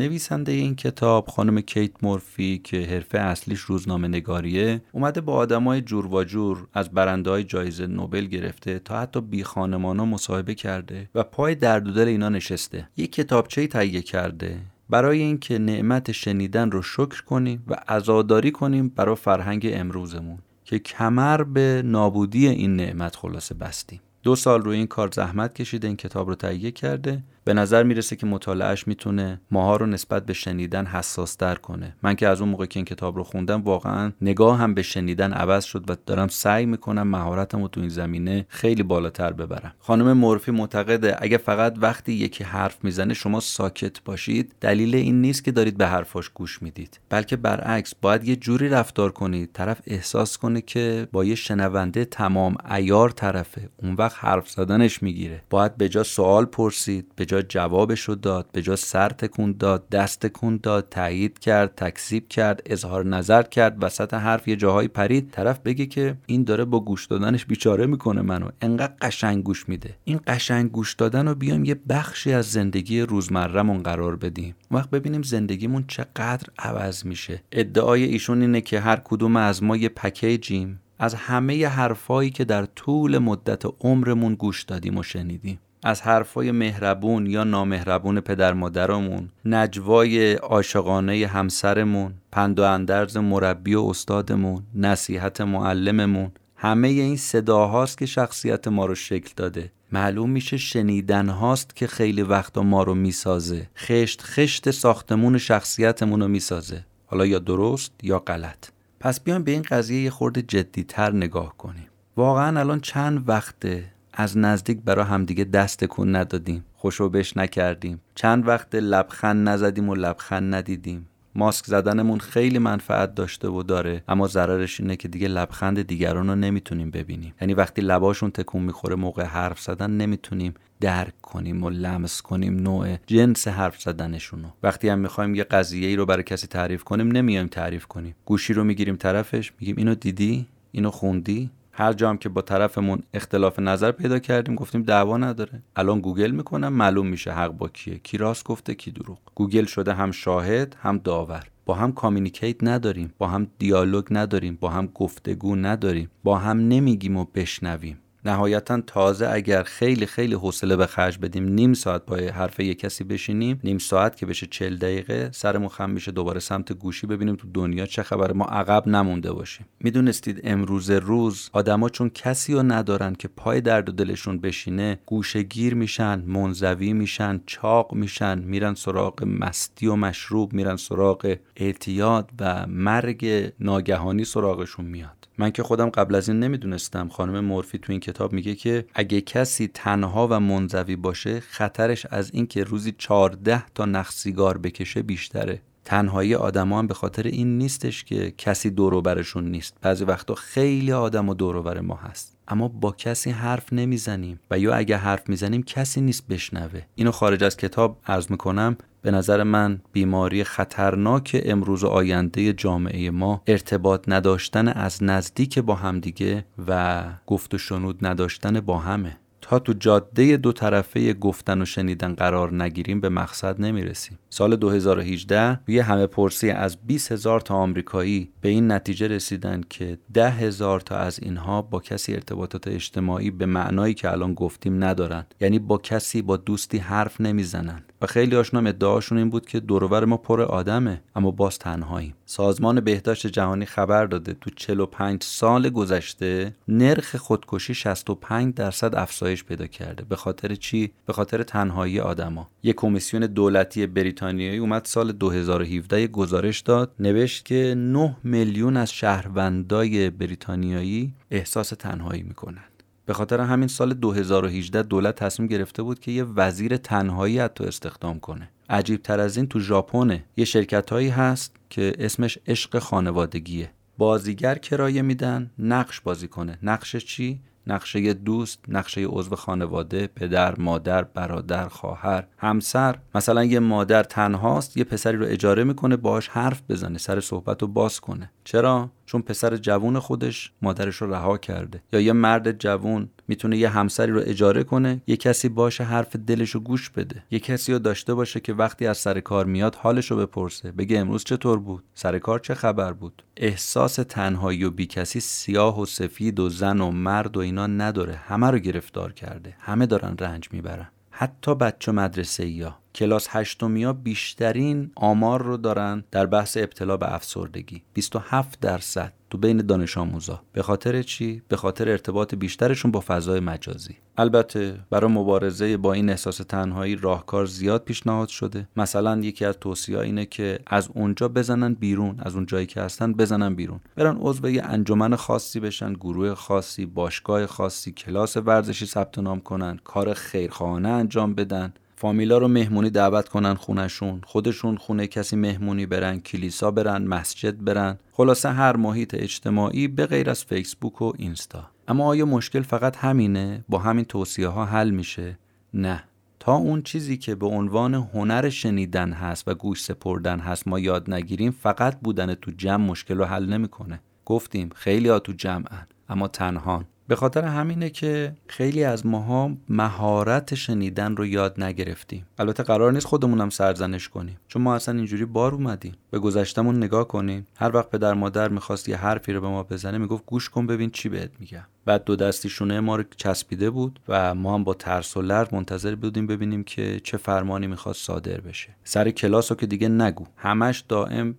نویسنده 0.00 0.52
این 0.52 0.76
کتاب 0.76 1.28
خانم 1.28 1.60
کیت 1.60 1.90
مورفی 2.02 2.60
که 2.64 2.82
حرفه 2.82 3.18
اصلیش 3.18 3.60
روزنامه 3.60 4.08
نگاریه 4.08 4.82
اومده 4.92 5.20
با 5.20 5.34
آدمای 5.34 5.80
جور 5.80 6.06
و 6.06 6.24
جور 6.24 6.66
از 6.74 6.90
برنده 6.90 7.30
های 7.30 7.44
جایزه 7.44 7.86
نوبل 7.86 8.24
گرفته 8.24 8.78
تا 8.78 9.00
حتی 9.00 9.20
بی 9.20 9.44
خانمانا 9.44 10.04
مصاحبه 10.04 10.54
کرده 10.54 11.10
و 11.14 11.22
پای 11.22 11.54
درد 11.54 11.96
و 11.96 12.00
اینا 12.00 12.28
نشسته. 12.28 12.88
یه 12.96 13.06
کتابچه 13.06 13.66
تهیه 13.66 14.02
کرده. 14.02 14.58
برای 14.90 15.20
اینکه 15.20 15.58
نعمت 15.58 16.12
شنیدن 16.12 16.70
رو 16.70 16.82
شکر 16.82 17.22
کنیم 17.24 17.64
و 17.68 17.76
عزاداری 17.88 18.50
کنیم 18.50 18.88
برای 18.88 19.16
فرهنگ 19.16 19.70
امروزمون 19.72 20.38
که 20.64 20.78
کمر 20.78 21.42
به 21.42 21.82
نابودی 21.84 22.48
این 22.48 22.76
نعمت 22.76 23.16
خلاصه 23.16 23.54
بستیم. 23.54 24.00
دو 24.22 24.36
سال 24.36 24.62
روی 24.62 24.76
این 24.76 24.86
کار 24.86 25.10
زحمت 25.12 25.54
کشیده 25.54 25.86
این 25.86 25.96
کتاب 25.96 26.28
رو 26.28 26.34
تهیه 26.34 26.70
کرده. 26.70 27.22
به 27.50 27.54
نظر 27.54 27.82
می‌رسه 27.82 28.16
که 28.16 28.26
مطالعهش 28.26 28.86
می‌تونه 28.88 29.40
ماها 29.50 29.76
رو 29.76 29.86
نسبت 29.86 30.26
به 30.26 30.32
شنیدن 30.32 30.86
حساس 30.86 31.36
در 31.36 31.54
کنه. 31.54 31.96
من 32.02 32.14
که 32.14 32.28
از 32.28 32.40
اون 32.40 32.50
موقع 32.50 32.66
که 32.66 32.78
این 32.78 32.84
کتاب 32.84 33.16
رو 33.16 33.24
خوندم 33.24 33.62
واقعا 33.62 34.12
نگاه 34.20 34.58
هم 34.58 34.74
به 34.74 34.82
شنیدن 34.82 35.32
عوض 35.32 35.64
شد 35.64 35.90
و 35.90 35.96
دارم 36.06 36.28
سعی 36.28 36.66
می‌کنم 36.66 37.08
مهارتم 37.08 37.62
رو 37.62 37.68
تو 37.68 37.80
این 37.80 37.88
زمینه 37.88 38.46
خیلی 38.48 38.82
بالاتر 38.82 39.32
ببرم. 39.32 39.72
خانم 39.78 40.12
مورفی 40.12 40.50
معتقده 40.50 41.16
اگه 41.18 41.36
فقط 41.36 41.74
وقتی 41.80 42.12
یکی 42.12 42.44
حرف 42.44 42.84
می‌زنه 42.84 43.14
شما 43.14 43.40
ساکت 43.40 44.04
باشید 44.04 44.54
دلیل 44.60 44.94
این 44.94 45.20
نیست 45.20 45.44
که 45.44 45.52
دارید 45.52 45.76
به 45.76 45.86
حرفاش 45.86 46.28
گوش 46.28 46.62
می‌دید 46.62 47.00
بلکه 47.08 47.36
برعکس 47.36 47.94
باید 48.02 48.28
یه 48.28 48.36
جوری 48.36 48.68
رفتار 48.68 49.12
کنید 49.12 49.50
طرف 49.52 49.80
احساس 49.86 50.38
کنه 50.38 50.60
که 50.60 51.08
با 51.12 51.24
یه 51.24 51.34
شنونده 51.34 52.04
تمام 52.04 52.56
ایار 52.70 53.10
طرفه 53.10 53.68
اون 53.76 53.94
وقت 53.94 54.16
حرف 54.18 54.50
زدنش 54.50 55.02
می‌گیره. 55.02 55.42
باید 55.50 55.76
به 55.76 55.88
جا 55.88 56.02
سوال 56.02 56.44
پرسید 56.44 57.12
به 57.16 57.26
جا 57.26 57.39
جوابش 57.42 58.00
رو 58.00 58.14
داد 58.14 58.48
به 58.52 58.62
جا 58.62 58.76
سر 58.76 59.08
تکون 59.08 59.54
داد 59.58 59.88
دست 59.88 60.20
تکون 60.20 60.60
داد 60.62 60.88
تایید 60.88 61.38
کرد 61.38 61.74
تکذیب 61.74 62.28
کرد 62.28 62.62
اظهار 62.66 63.06
نظر 63.06 63.42
کرد 63.42 63.84
وسط 63.84 64.14
حرف 64.14 64.48
یه 64.48 64.56
جاهایی 64.56 64.88
پرید. 64.88 65.30
طرف 65.30 65.58
بگه 65.58 65.86
که 65.86 66.16
این 66.26 66.44
داره 66.44 66.64
با 66.64 66.80
گوش 66.80 67.06
دادنش 67.06 67.46
بیچاره 67.46 67.86
می‌کنه 67.86 68.22
منو. 68.22 68.48
انقدر 68.60 68.92
قشنگ 69.00 69.44
گوش 69.44 69.68
میده. 69.68 69.96
این 70.04 70.20
قشنگ 70.26 70.70
گوش 70.70 70.94
دادن 70.94 71.28
رو 71.28 71.34
بیایم 71.34 71.64
یه 71.64 71.74
بخشی 71.88 72.32
از 72.32 72.50
زندگی 72.50 73.00
روزمرهمون 73.00 73.82
قرار 73.82 74.16
بدیم. 74.16 74.54
وقت 74.70 74.90
ببینیم 74.90 75.22
زندگیمون 75.22 75.84
چقدر 75.88 76.46
عوض 76.58 77.06
میشه. 77.06 77.42
ادعای 77.52 78.04
ایشون 78.04 78.40
اینه 78.40 78.60
که 78.60 78.80
هر 78.80 78.96
کدوم 79.04 79.36
از 79.36 79.62
ما 79.62 79.76
یه 79.76 79.88
پکیجیم. 79.88 80.80
از 80.98 81.14
همه 81.14 81.66
حرفایی 81.66 82.30
که 82.30 82.44
در 82.44 82.64
طول 82.64 83.18
مدت 83.18 83.62
عمرمون 83.80 84.34
گوش 84.34 84.62
دادیم 84.62 84.98
و 84.98 85.02
شنیدیم. 85.02 85.58
از 85.82 86.02
حرفای 86.02 86.50
مهربون 86.50 87.26
یا 87.26 87.44
نامهربون 87.44 88.20
پدر 88.20 88.52
مادرمون 88.52 89.28
نجوای 89.44 90.34
عاشقانه 90.34 91.26
همسرمون 91.26 92.14
پند 92.32 92.58
و 92.58 92.62
اندرز 92.62 93.16
مربی 93.16 93.74
و 93.74 93.80
استادمون 93.80 94.62
نصیحت 94.74 95.40
معلممون 95.40 96.30
همه 96.56 96.88
این 96.88 97.16
صداهاست 97.16 97.98
که 97.98 98.06
شخصیت 98.06 98.68
ما 98.68 98.86
رو 98.86 98.94
شکل 98.94 99.32
داده. 99.36 99.72
معلوم 99.92 100.30
میشه 100.30 100.56
شنیدن 100.56 101.28
هاست 101.28 101.76
که 101.76 101.86
خیلی 101.86 102.22
وقتا 102.22 102.62
ما 102.62 102.82
رو 102.82 102.94
می‌سازه. 102.94 103.70
خشت 103.76 104.22
خشت 104.22 104.70
ساختمون 104.70 105.38
شخصیتمون 105.38 106.20
رو 106.20 106.28
می‌سازه. 106.28 106.84
حالا 107.06 107.26
یا 107.26 107.38
درست 107.38 107.92
یا 108.02 108.18
غلط. 108.18 108.68
پس 109.00 109.20
بیایم 109.20 109.44
به 109.44 109.50
این 109.50 109.62
قضیه 109.62 110.02
یه 110.02 110.10
خورده 110.10 110.42
جدیتر 110.42 111.12
نگاه 111.12 111.56
کنیم. 111.58 111.86
واقعا 112.16 112.60
الان 112.60 112.80
چند 112.80 113.28
وقته 113.28 113.84
از 114.12 114.38
نزدیک 114.38 114.78
برا 114.84 115.04
همدیگه 115.04 115.44
دست 115.44 115.84
کن 115.84 116.16
ندادیم. 116.16 116.64
خوشو 116.74 117.08
بش 117.08 117.36
نکردیم. 117.36 118.00
چند 118.14 118.48
وقت 118.48 118.74
لبخند 118.74 119.48
نزدیم 119.48 119.88
و 119.88 119.94
لبخند 119.94 120.54
ندیدیم. 120.54 121.06
ماسک 121.34 121.66
زدنمون 121.66 122.18
خیلی 122.18 122.58
منفعت 122.58 123.14
داشته 123.14 123.48
و 123.48 123.62
داره 123.62 124.02
اما 124.08 124.26
ضررش 124.26 124.80
اینه 124.80 124.96
که 124.96 125.08
دیگه 125.08 125.28
لبخند 125.28 125.82
دیگران 125.82 126.28
رو 126.28 126.34
نمی‌تونیم 126.34 126.90
ببینیم. 126.90 127.34
یعنی 127.40 127.54
وقتی 127.54 127.82
لباشون 127.82 128.30
تکون 128.30 128.62
می‌خوره 128.62 128.94
موقع 128.94 129.22
حرف 129.22 129.60
زدن 129.60 129.90
نمی‌تونیم 129.90 130.54
درک 130.80 131.20
کنیم 131.22 131.64
و 131.64 131.70
لمس 131.70 132.22
کنیم 132.22 132.56
نوع 132.56 132.96
جنس 133.06 133.48
حرف 133.48 133.82
زدنشونو 133.82 134.48
وقتی 134.62 134.88
هم 134.88 134.98
می‌خوایم 134.98 135.34
یه 135.34 135.44
قضیه 135.44 135.88
ای 135.88 135.96
رو 135.96 136.06
برای 136.06 136.22
کسی 136.22 136.46
تعریف 136.46 136.84
کنیم 136.84 137.08
نمیایم 137.08 137.46
تعریف 137.46 137.86
کنیم. 137.86 138.14
گوشی 138.24 138.52
رو 138.52 138.64
می‌گیریم 138.64 138.96
طرفش 138.96 139.52
میگیم 139.60 139.76
اینو 139.76 139.94
دیدی؟ 139.94 140.46
اینو 140.72 140.90
خوندی؟ 140.90 141.50
هر 141.80 141.92
جام 141.92 142.16
که 142.16 142.28
با 142.28 142.42
طرفمون 142.42 143.02
اختلاف 143.14 143.58
نظر 143.58 143.92
پیدا 143.92 144.18
کردیم 144.18 144.54
گفتیم 144.54 144.82
دعوا 144.82 145.16
نداره. 145.16 145.62
الان 145.76 146.00
گوگل 146.00 146.30
می‌کنم 146.30 146.72
معلوم 146.72 147.06
میشه 147.06 147.32
حق 147.32 147.50
با 147.50 147.68
کیه. 147.68 147.98
کی 147.98 148.18
راست 148.18 148.44
گفته 148.44 148.74
کی 148.74 148.90
دروغ. 148.90 149.18
گوگل 149.34 149.64
شده 149.64 149.94
هم 149.94 150.10
شاهد 150.10 150.76
هم 150.80 150.98
داور. 150.98 151.46
با 151.66 151.74
هم 151.74 151.92
communicate 151.92 152.56
نداریم 152.64 153.14
با 153.18 153.26
هم 153.26 153.46
دیالوگ 153.58 154.04
نداریم 154.10 154.58
با 154.60 154.70
هم 154.70 154.86
گفتگو 154.86 155.56
نداریم 155.56 156.10
با 156.24 156.38
هم 156.38 156.68
نمیگیم 156.68 157.16
و 157.16 157.24
بشنویم. 157.34 157.98
نهایتا 158.24 158.80
تازه 158.80 159.28
اگر 159.28 159.62
خیلی 159.62 160.06
خیلی 160.06 160.34
حوصله 160.34 160.76
به 160.76 160.86
خرج 160.86 161.18
بدیم 161.18 161.44
نیم 161.44 161.74
ساعت 161.74 162.06
پای 162.06 162.28
حرف 162.28 162.60
یک 162.60 162.78
کسی 162.78 163.04
بشینیم 163.04 163.60
نیم 163.64 163.78
ساعت 163.78 164.16
که 164.16 164.26
بشه 164.26 164.46
چل 164.46 164.76
دقیقه 164.76 165.30
سرمون 165.32 165.68
خم 165.68 165.90
میشه 165.90 166.12
دوباره 166.12 166.40
سمت 166.40 166.72
گوشی 166.72 167.06
ببینیم 167.06 167.36
تو 167.36 167.48
دنیا 167.54 167.86
چه 167.86 168.02
خبره. 168.02 168.34
ما 168.34 168.44
عقب 168.44 168.88
نمونده 168.88 169.32
باشیم. 169.32 169.66
می‌دونستید 169.80 170.40
امروز 170.44 170.90
روز 170.90 171.50
آدما 171.52 171.88
چون 171.88 172.10
کسی 172.10 172.54
رو 172.54 172.62
ندارن 172.62 173.14
که 173.14 173.28
پای 173.28 173.60
درد 173.60 173.88
و 173.88 173.92
دلشون 173.92 174.38
بشینه 174.38 174.98
گوشه 175.06 175.42
گیر 175.42 175.74
میشن 175.74 176.22
منزوی 176.26 176.92
میشن 176.92 177.40
چاق 177.46 177.94
میشن 177.94 178.38
میرن 178.38 178.74
سراغ 178.74 179.24
مستی 179.24 179.86
و 179.86 179.96
مشروب 179.96 180.52
میرن 180.52 180.76
سراغ 180.76 181.36
اعتیاد 181.56 182.30
و 182.40 182.66
مرگ 182.66 183.52
ناگهانی 183.60 184.24
سراغشون 184.24 184.84
میاد. 184.84 185.19
من 185.38 185.50
که 185.50 185.62
خودم 185.62 185.88
قبل 185.88 186.14
از 186.14 186.28
این 186.28 186.40
نمی‌دونستم. 186.40 187.08
خانم 187.08 187.44
مورفی 187.44 187.78
تو 187.78 187.92
این 187.92 188.00
کتاب 188.00 188.32
میگه 188.32 188.54
که 188.54 188.84
اگه 188.94 189.20
کسی 189.20 189.70
تنها 189.74 190.28
و 190.30 190.40
منزوی 190.40 190.96
باشه 190.96 191.40
خطرش 191.40 192.06
از 192.06 192.30
اینکه 192.34 192.64
روزی 192.64 192.94
14 192.98 193.66
تا 193.66 193.84
نخ 193.84 194.12
سیگار 194.12 194.58
بکشه 194.58 195.02
بیشتره. 195.02 195.60
تنهایی 195.84 196.34
آدما 196.34 196.78
هم 196.78 196.86
به 196.86 196.94
خاطر 196.94 197.22
این 197.22 197.58
نیستش 197.58 198.04
که 198.04 198.30
کسی 198.38 198.70
دور 198.70 199.00
برشون 199.00 199.50
نیست. 199.50 199.76
بعضی 199.82 200.04
وقتا 200.04 200.34
خیلی 200.34 200.92
آدم 200.92 201.28
و 201.28 201.62
بر 201.62 201.80
ما 201.80 201.94
هست. 201.94 202.36
اما 202.48 202.68
با 202.68 202.92
کسی 202.92 203.30
حرف 203.30 203.72
نمی‌زنیم. 203.72 204.40
و 204.50 204.58
یا 204.58 204.74
اگه 204.74 204.96
حرف 204.96 205.28
می‌زنیم 205.28 205.62
کسی 205.62 206.00
نیست 206.00 206.28
بشنوه. 206.28 206.82
اینو 206.94 207.10
خارج 207.10 207.44
از 207.44 207.56
کتاب 207.56 208.00
عرض 208.06 208.30
می‌کنم. 208.30 208.76
به 209.02 209.10
نظر 209.10 209.42
من 209.42 209.80
بیماری 209.92 210.44
خطرناک 210.44 211.42
امروز 211.44 211.84
و 211.84 211.86
آینده 211.86 212.52
جامعه 212.52 213.10
ما 213.10 213.42
ارتباط 213.46 214.04
نداشتن 214.08 214.68
از 214.68 215.02
نزدیک 215.02 215.58
با 215.58 215.74
همدیگه 215.74 216.44
و 216.68 217.04
گفت 217.26 217.54
و 217.54 217.58
شنود 217.58 218.06
نداشتن 218.06 218.60
با 218.60 218.78
همه. 218.78 219.16
تا 219.40 219.58
تو 219.58 219.72
جاده 219.72 220.36
دو 220.36 220.52
طرفه 220.52 221.12
گفتن 221.12 221.62
و 221.62 221.64
شنیدن 221.64 222.14
قرار 222.14 222.62
نگیریم 222.62 223.00
به 223.00 223.08
مقصد 223.08 223.60
نمی‌رسیم. 223.60 224.18
سال 224.30 224.56
2018 224.56 225.60
یه 225.68 225.82
همه 225.82 226.06
پرسی 226.06 226.50
از 226.50 226.76
20 226.86 227.12
هزار 227.12 227.40
تا 227.40 227.54
آمریکایی 227.54 228.32
به 228.40 228.48
این 228.48 228.72
نتیجه 228.72 229.08
رسیدن 229.08 229.60
که 229.70 229.98
ده 230.14 230.30
هزار 230.30 230.80
تا 230.80 230.96
از 230.96 231.20
اینها 231.22 231.62
با 231.62 231.80
کسی 231.80 232.14
ارتباطات 232.14 232.68
اجتماعی 232.68 233.30
به 233.30 233.46
معنایی 233.46 233.94
که 233.94 234.12
الان 234.12 234.34
گفتیم 234.34 234.84
ندارن 234.84 235.26
یعنی 235.40 235.58
با 235.58 235.78
کسی 235.78 236.22
با 236.22 236.36
دوستی 236.36 236.78
حرف 236.78 237.20
نمی‌زنن 237.20 237.82
و 238.02 238.06
خیلی 238.06 238.36
هاشون 238.36 238.66
ادعاشون 238.66 239.18
این 239.18 239.30
بود 239.30 239.46
که 239.46 239.60
دورور 239.60 240.04
ما 240.04 240.16
پر 240.16 240.42
آدمه 240.42 241.02
اما 241.16 241.30
باز 241.30 241.58
تنهاییم. 241.58 242.14
سازمان 242.26 242.80
بهداشت 242.80 243.26
جهانی 243.26 243.66
خبر 243.66 244.06
داده 244.06 244.34
تو 244.40 244.50
45 244.50 245.22
سال 245.22 245.68
گذشته 245.68 246.54
نرخ 246.68 247.16
خودکشی 247.16 247.74
65 247.74 248.54
درصد 248.54 248.94
افزایش 248.94 249.44
پیدا 249.44 249.66
کرده. 249.66 250.04
به 250.04 250.16
خاطر 250.16 250.54
چی؟ 250.54 250.92
به 251.06 251.12
خاطر 251.12 251.42
تنهایی 251.42 252.00
آدما. 252.00 252.48
یک 252.62 252.76
کمیسیون 252.76 253.26
دولتی 253.26 253.86
بریتانیایی 253.86 254.58
اومد 254.58 254.84
سال 254.84 255.12
2017 255.12 256.06
گزارش 256.06 256.60
داد 256.60 256.92
نوشت 257.00 257.44
که 257.44 257.74
9 257.76 258.16
میلیون 258.24 258.76
از 258.76 258.92
شهروندای 258.92 260.10
بریتانیایی 260.10 261.14
احساس 261.30 261.68
تنهایی 261.68 262.22
می‌کنن. 262.22 262.69
به 263.10 263.14
خاطر 263.14 263.40
همین 263.40 263.68
سال 263.68 263.94
2018 263.94 264.82
دولت 264.82 265.14
تصمیم 265.14 265.48
گرفته 265.48 265.82
بود 265.82 266.00
که 266.00 266.10
یه 266.10 266.24
وزیر 266.24 266.76
تنهایی 266.76 267.38
حتی 267.38 267.64
استخدام 267.64 268.20
کنه. 268.20 268.50
عجیب 268.68 269.02
تر 269.02 269.20
از 269.20 269.36
این 269.36 269.46
تو 269.46 269.60
ژاپن 269.60 270.20
یه 270.36 270.44
شرکت 270.44 270.90
هایی 270.90 271.08
هست 271.08 271.56
که 271.70 271.92
اسمش 271.98 272.38
عشق 272.46 272.78
خانوادگیه. 272.78 273.70
بازیگر 273.98 274.54
کرایه 274.54 275.02
میدن 275.02 275.50
نقش 275.58 276.00
بازی 276.00 276.28
کنه. 276.28 276.58
نقش 276.62 276.96
چی؟ 276.96 277.40
نقشه 277.66 278.12
دوست 278.12 278.64
نقشه 278.68 279.04
عضو 279.06 279.36
خانواده 279.36 280.06
پدر 280.06 280.60
مادر 280.60 281.02
برادر 281.02 281.68
خواهر 281.68 282.26
همسر. 282.38 282.98
مثلا 283.14 283.44
یه 283.44 283.60
مادر 283.60 284.02
تنهاست 284.02 284.76
یه 284.76 284.84
پسری 284.84 285.16
رو 285.16 285.26
اجاره 285.28 285.64
می‌کنه 285.64 285.96
باهاش 285.96 286.28
حرف 286.28 286.62
بزنه 286.68 286.98
سر 286.98 287.20
صحبت 287.20 287.62
رو 287.62 287.68
باز 287.68 288.00
کنه. 288.00 288.30
چرا؟ 288.44 288.90
چون 289.06 289.22
پسر 289.22 289.56
جوون 289.56 289.98
خودش 289.98 290.52
مادرش 290.62 290.96
رو 290.96 291.14
رها 291.14 291.38
کرده. 291.38 291.82
یا 291.92 292.00
یه 292.00 292.12
مرد 292.12 292.58
جوون 292.58 293.08
می‌تونه 293.30 293.56
یه 293.56 293.68
همسری 293.68 294.12
رو 294.12 294.20
اجاره 294.24 294.64
کنه 294.64 295.00
یه 295.06 295.16
کسی 295.16 295.48
باشه 295.48 295.84
حرف 295.84 296.16
دلش 296.16 296.50
رو 296.50 296.60
گوش 296.60 296.90
بده. 296.90 297.22
یه 297.30 297.38
کسی 297.38 297.72
رو 297.72 297.78
داشته 297.78 298.14
باشه 298.14 298.40
که 298.40 298.52
وقتی 298.52 298.86
از 298.86 298.98
سر 298.98 299.20
کار 299.20 299.46
میاد 299.46 299.74
حالش 299.74 300.10
رو 300.10 300.16
بپرسه. 300.16 300.72
بگه 300.72 300.98
امروز 300.98 301.24
چطور 301.24 301.58
بود؟ 301.58 301.84
سر 301.94 302.18
کار 302.18 302.38
چه 302.38 302.54
خبر 302.54 302.92
بود؟ 302.92 303.22
احساس 303.36 303.94
تنهایی 303.94 304.64
و 304.64 304.70
بیکسی 304.70 305.20
سیاه 305.20 305.80
و 305.80 305.86
سفید 305.86 306.40
و 306.40 306.48
زن 306.48 306.80
و 306.80 306.90
مرد 306.90 307.36
و 307.36 307.40
اینا 307.40 307.66
نداره. 307.66 308.14
همه 308.14 308.50
رو 308.50 308.58
گرفتار 308.58 309.12
کرده. 309.12 309.56
همه 309.60 309.86
دارن 309.86 310.16
رنج 310.18 310.48
می‌برن. 310.52 310.88
حتی 311.10 311.54
بچه 311.54 311.92
مدرسه 311.92 312.46
یا 312.46 312.78
کلاس 312.94 313.26
هشتمیا 313.30 313.92
بیشترین 313.92 314.90
آمار 314.96 315.42
رو 315.42 315.56
دارن 315.56 316.04
در 316.10 316.26
بحث 316.26 316.56
ابتلا 316.56 316.96
به 316.96 317.14
افسردگی. 317.14 317.82
27 317.94 318.60
درصد 318.60 319.12
تو 319.30 319.38
بین 319.38 319.56
دانش 319.56 319.98
آموزا. 319.98 320.40
به 320.52 320.62
خاطر 320.62 321.02
چی؟ 321.02 321.42
به 321.48 321.56
خاطر 321.56 321.88
ارتباط 321.88 322.34
بیشترشون 322.34 322.90
با 322.90 323.00
فضای 323.06 323.40
مجازی. 323.40 323.96
البته 324.18 324.80
برای 324.90 325.10
مبارزه 325.10 325.76
با 325.76 325.92
این 325.92 326.10
احساس 326.10 326.36
تنهایی 326.36 326.96
راهکار 326.96 327.46
زیاد 327.46 327.84
پیشنهاد 327.84 328.28
شده. 328.28 328.68
مثلا 328.76 329.18
یکی 329.18 329.44
از 329.44 329.56
توصیه 329.60 329.98
اینه 329.98 330.26
که 330.26 330.58
از 330.66 330.88
اونجا 330.94 331.28
بزنن 331.28 331.74
بیرون 331.74 332.16
از 332.18 332.34
اون 332.34 332.46
جایی 332.46 332.66
که 332.66 332.80
هستن 332.80 333.12
بزنن 333.12 333.54
بیرون. 333.54 333.80
برن 333.96 334.16
عضو 334.20 334.50
یه 334.50 334.62
انجمن 334.64 335.16
خاصی 335.16 335.60
بشن 335.60 335.92
گروه 335.92 336.34
خاصی 336.34 336.86
باشگاه 336.86 337.46
خاصی 337.46 337.92
کلاس 337.92 338.36
ورزشی 338.36 338.86
ثبت 338.86 339.18
نام 339.18 339.40
کنن 339.40 339.78
کار 339.84 340.14
خیرخواهانه 340.14 340.88
انجام 340.88 341.34
بدن. 341.34 341.72
فامیلا 342.00 342.38
رو 342.38 342.48
مهمونی 342.48 342.90
دعوت 342.90 343.28
کنن 343.28 343.54
خونشون 343.54 344.20
خودشون 344.24 344.76
خونه 344.76 345.06
کسی 345.06 345.36
مهمونی 345.36 345.86
برن 345.86 346.20
کلیسا 346.20 346.70
برن 346.70 347.04
مسجد 347.04 347.64
برن. 347.64 347.98
خلاصه 348.12 348.48
هر 348.48 348.76
محیط 348.76 349.14
اجتماعی 349.14 349.88
به 349.88 350.06
غیر 350.06 350.30
از 350.30 350.44
فیسبوک 350.44 351.02
و 351.02 351.12
اینستا. 351.18 351.70
اما 351.88 352.04
آیا 352.04 352.26
مشکل 352.26 352.62
فقط 352.62 352.96
همینه؟ 352.96 353.64
با 353.68 353.78
همین 353.78 354.04
توصیه 354.04 354.48
ها 354.48 354.64
حل 354.64 354.90
میشه؟ 354.90 355.38
نه. 355.74 356.04
تا 356.38 356.54
اون 356.54 356.82
چیزی 356.82 357.16
که 357.16 357.34
به 357.34 357.46
عنوان 357.46 357.94
هنر 357.94 358.48
شنیدن 358.48 359.12
هست 359.12 359.48
و 359.48 359.54
گوش 359.54 359.82
سپردن 359.82 360.38
هست 360.38 360.68
ما 360.68 360.78
یاد 360.78 361.10
نگیریم 361.10 361.50
فقط 361.50 362.00
بودن 362.00 362.34
تو 362.34 362.50
جمع 362.50 362.84
مشکل 362.84 363.18
رو 363.18 363.24
حل 363.24 363.46
نمی‌کنه. 363.46 364.00
گفتیم 364.24 364.70
خیلی 364.74 365.08
ها 365.08 365.18
تو 365.18 365.32
جمعن 365.32 365.86
اما 366.08 366.28
تنهان. 366.28 366.84
به 367.10 367.16
خاطر 367.16 367.44
همینه 367.44 367.90
که 367.90 368.32
خیلی 368.46 368.84
از 368.84 369.06
ماها 369.06 369.56
مهارت 369.68 370.54
شنیدن 370.54 371.16
رو 371.16 371.26
یاد 371.26 371.62
نگرفتیم. 371.62 372.26
البته 372.38 372.62
قرار 372.62 372.92
نیست 372.92 373.06
خودمونم 373.06 373.50
سرزنش 373.50 374.08
کنیم. 374.08 374.36
چون 374.48 374.62
ما 374.62 374.74
اصلا 374.74 374.94
اینجوری 374.94 375.24
بار 375.24 375.54
اومدیم. 375.54 375.94
به 376.10 376.18
گذشتمون 376.18 376.76
نگاه 376.76 377.08
کنیم. 377.08 377.46
هر 377.56 377.76
وقت 377.76 377.90
پدر 377.90 378.14
مادر 378.14 378.48
می‌خواست 378.48 378.88
یه 378.88 378.96
حرفی 378.96 379.32
رو 379.32 379.40
به 379.40 379.48
ما 379.48 379.62
بزنه 379.62 379.98
می‌گفت 379.98 380.26
گوش 380.26 380.48
کن 380.48 380.66
ببین 380.66 380.90
چی 380.90 381.08
بهت 381.08 381.30
میگم. 381.40 381.66
بعد 381.84 382.04
دو 382.04 382.16
دستی 382.16 382.48
شونه 382.48 382.80
ما 382.80 382.96
رو 382.96 383.04
چسبیده 383.16 383.70
بود 383.70 384.00
و 384.08 384.34
ما 384.34 384.54
هم 384.54 384.64
با 384.64 384.74
ترس 384.74 385.16
و 385.16 385.22
لرز 385.22 385.48
منتظر 385.52 385.94
بودیم 385.94 386.26
ببینیم 386.26 386.64
که 386.64 387.00
چه 387.00 387.16
فرمانی 387.16 387.66
می‌خواد 387.66 387.94
صادر 387.94 388.40
بشه. 388.40 388.68
سر 388.84 389.10
کلاس 389.10 389.52
رو 389.52 389.56
که 389.56 389.66
دیگه 389.66 389.88
نگو. 389.88 390.26
همش 390.36 390.84
دائم 390.88 391.34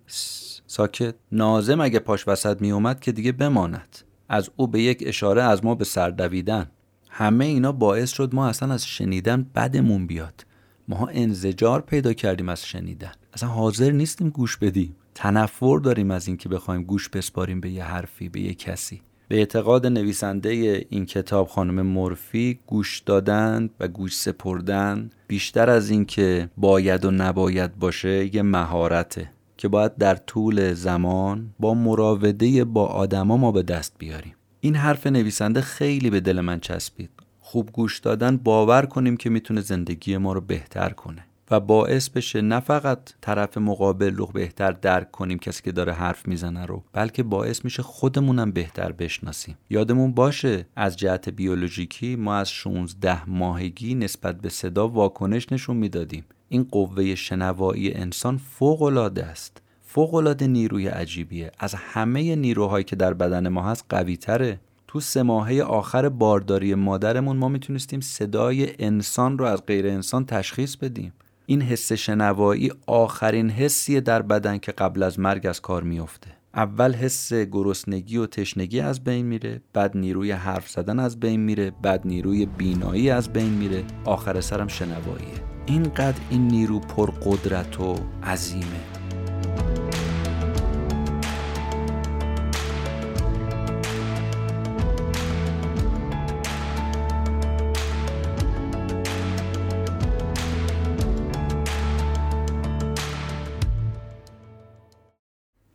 ساکت. 0.66 1.14
نازم 1.32 1.80
اگه 1.80 1.98
پاش 1.98 2.28
وسط 2.28 2.60
میومد 2.60 3.00
که 3.00 3.12
دیگه 3.12 3.32
بماند. 3.32 3.98
از 4.28 4.50
او 4.56 4.66
به 4.66 4.82
یک 4.82 5.04
اشاره 5.06 5.42
از 5.42 5.64
ما 5.64 5.74
به 5.74 5.84
سر 5.84 6.10
دویدن. 6.10 6.70
همه 7.10 7.44
اینا 7.44 7.72
باعث 7.72 8.10
شد 8.12 8.34
ما 8.34 8.46
اصلا 8.46 8.74
از 8.74 8.86
شنیدن 8.86 9.46
بدمون 9.54 10.06
بیاد. 10.06 10.46
ما 10.88 11.08
انزجار 11.12 11.80
پیدا 11.80 12.12
کردیم 12.12 12.48
از 12.48 12.66
شنیدن. 12.66 13.12
اصلا 13.32 13.48
حاضر 13.48 13.90
نیستیم 13.90 14.28
گوش 14.28 14.56
بدیم. 14.56 14.96
تنفر 15.14 15.78
داریم 15.78 16.10
از 16.10 16.28
اینکه 16.28 16.48
بخوایم 16.48 16.82
گوش 16.82 17.08
بسپاریم 17.08 17.60
به 17.60 17.70
یه 17.70 17.84
حرفی 17.84 18.28
به 18.28 18.40
یه 18.40 18.54
کسی. 18.54 19.02
به 19.28 19.38
اعتقاد 19.38 19.86
نویسنده 19.86 20.86
این 20.90 21.06
کتاب 21.06 21.48
خانم 21.48 21.86
مورفی 21.86 22.58
گوش 22.66 22.98
دادن 22.98 23.70
و 23.80 23.88
گوش 23.88 24.16
سپردن 24.16 25.10
بیشتر 25.28 25.70
از 25.70 25.90
اینکه 25.90 26.50
باید 26.56 27.04
و 27.04 27.10
نباید 27.10 27.78
باشه 27.78 28.34
یه 28.34 28.42
مهارته. 28.42 29.30
که 29.62 29.68
باید 29.68 29.96
در 29.96 30.14
طول 30.14 30.72
زمان 30.72 31.54
با 31.58 31.74
مراوده 31.74 32.64
با 32.64 32.86
آدما 32.86 33.36
ما 33.36 33.52
به 33.52 33.62
دست 33.62 33.94
بیاریم. 33.98 34.34
این 34.60 34.74
حرف 34.76 35.06
نویسنده 35.06 35.60
خیلی 35.60 36.10
به 36.10 36.20
دل 36.20 36.40
من 36.40 36.60
چسبید. 36.60 37.10
خوب 37.40 37.70
گوش 37.72 37.98
دادن 37.98 38.36
باور 38.36 38.86
کنیم 38.86 39.16
که 39.16 39.30
می‌تونه 39.30 39.60
زندگی 39.60 40.16
ما 40.16 40.32
رو 40.32 40.40
بهتر 40.40 40.90
کنه 40.90 41.24
و 41.50 41.60
باعث 41.60 42.08
بشه 42.08 42.40
نه 42.40 42.60
فقط 42.60 42.98
طرف 43.20 43.58
مقابل 43.58 44.14
رو 44.14 44.26
بهتر 44.26 44.72
درک 44.72 45.10
کنیم 45.10 45.38
کسی 45.38 45.62
که 45.62 45.72
داره 45.72 45.92
حرف 45.92 46.28
می‌زنه 46.28 46.66
رو 46.66 46.82
بلکه 46.92 47.22
باعث 47.22 47.64
میشه 47.64 47.82
خودمونم 47.82 48.52
بهتر 48.52 48.92
بشناسیم. 48.92 49.58
یادمون 49.70 50.12
باشه 50.12 50.66
از 50.76 50.96
جهت 50.96 51.28
بیولوژیکی 51.28 52.16
ما 52.16 52.34
از 52.36 52.50
16 52.50 53.30
ماهگی 53.30 53.94
نسبت 53.94 54.40
به 54.40 54.48
صدا 54.48 54.88
واکنش 54.88 55.52
نشون 55.52 55.76
می‌دادیم. 55.76 56.24
این 56.52 56.66
قوه 56.70 57.14
شنوایی 57.14 57.94
انسان 57.94 58.38
فوق 58.38 58.82
العاده 58.82 59.24
است. 59.24 59.62
فوق 59.82 60.14
العاده 60.14 60.46
نیروی 60.46 60.88
عجیبیه. 60.88 61.52
از 61.58 61.74
همه 61.74 62.36
نیروهایی 62.36 62.84
که 62.84 62.96
در 62.96 63.14
بدن 63.14 63.48
ما 63.48 63.62
هست 63.62 63.84
قوی 63.88 64.16
تره 64.16 64.60
تو 64.88 65.00
سه 65.00 65.22
ماهه 65.22 65.62
آخر 65.62 66.08
بارداری 66.08 66.74
مادرمون 66.74 67.36
ما 67.36 67.48
می‌تونستیم 67.48 68.00
صدای 68.00 68.68
انسان 68.78 69.38
رو 69.38 69.44
از 69.44 69.66
غیر 69.66 69.86
انسان 69.86 70.26
تشخیص 70.26 70.76
بدیم. 70.76 71.12
این 71.46 71.62
حس 71.62 71.92
شنوایی 71.92 72.72
آخرین 72.86 73.50
حسیه 73.50 74.00
در 74.00 74.22
بدن 74.22 74.58
که 74.58 74.72
قبل 74.72 75.02
از 75.02 75.20
مرگ 75.20 75.46
از 75.46 75.60
کار 75.60 75.82
میفته 75.82 76.30
اول 76.54 76.94
حس 76.94 77.32
گرسنگی 77.32 78.16
و 78.16 78.26
تشنگی 78.26 78.80
از 78.80 79.04
بین 79.04 79.26
میره 79.26 79.60
بعد 79.72 79.96
نیروی 79.96 80.32
حرف 80.32 80.70
زدن 80.70 80.98
از 80.98 81.20
بین 81.20 81.40
میره 81.40 81.72
بعد 81.82 82.06
نیروی 82.06 82.46
بینایی 82.46 83.10
از 83.10 83.32
بین 83.32 83.50
میره. 83.50 83.84
آخر 84.04 84.40
سرم 84.40 84.68
شنواییه. 84.68 85.51
اینقدر 85.66 86.20
این 86.30 86.48
نیرو 86.48 86.80
پرقدرت 86.80 87.80
و 87.80 87.96
عظیمه. 88.24 89.01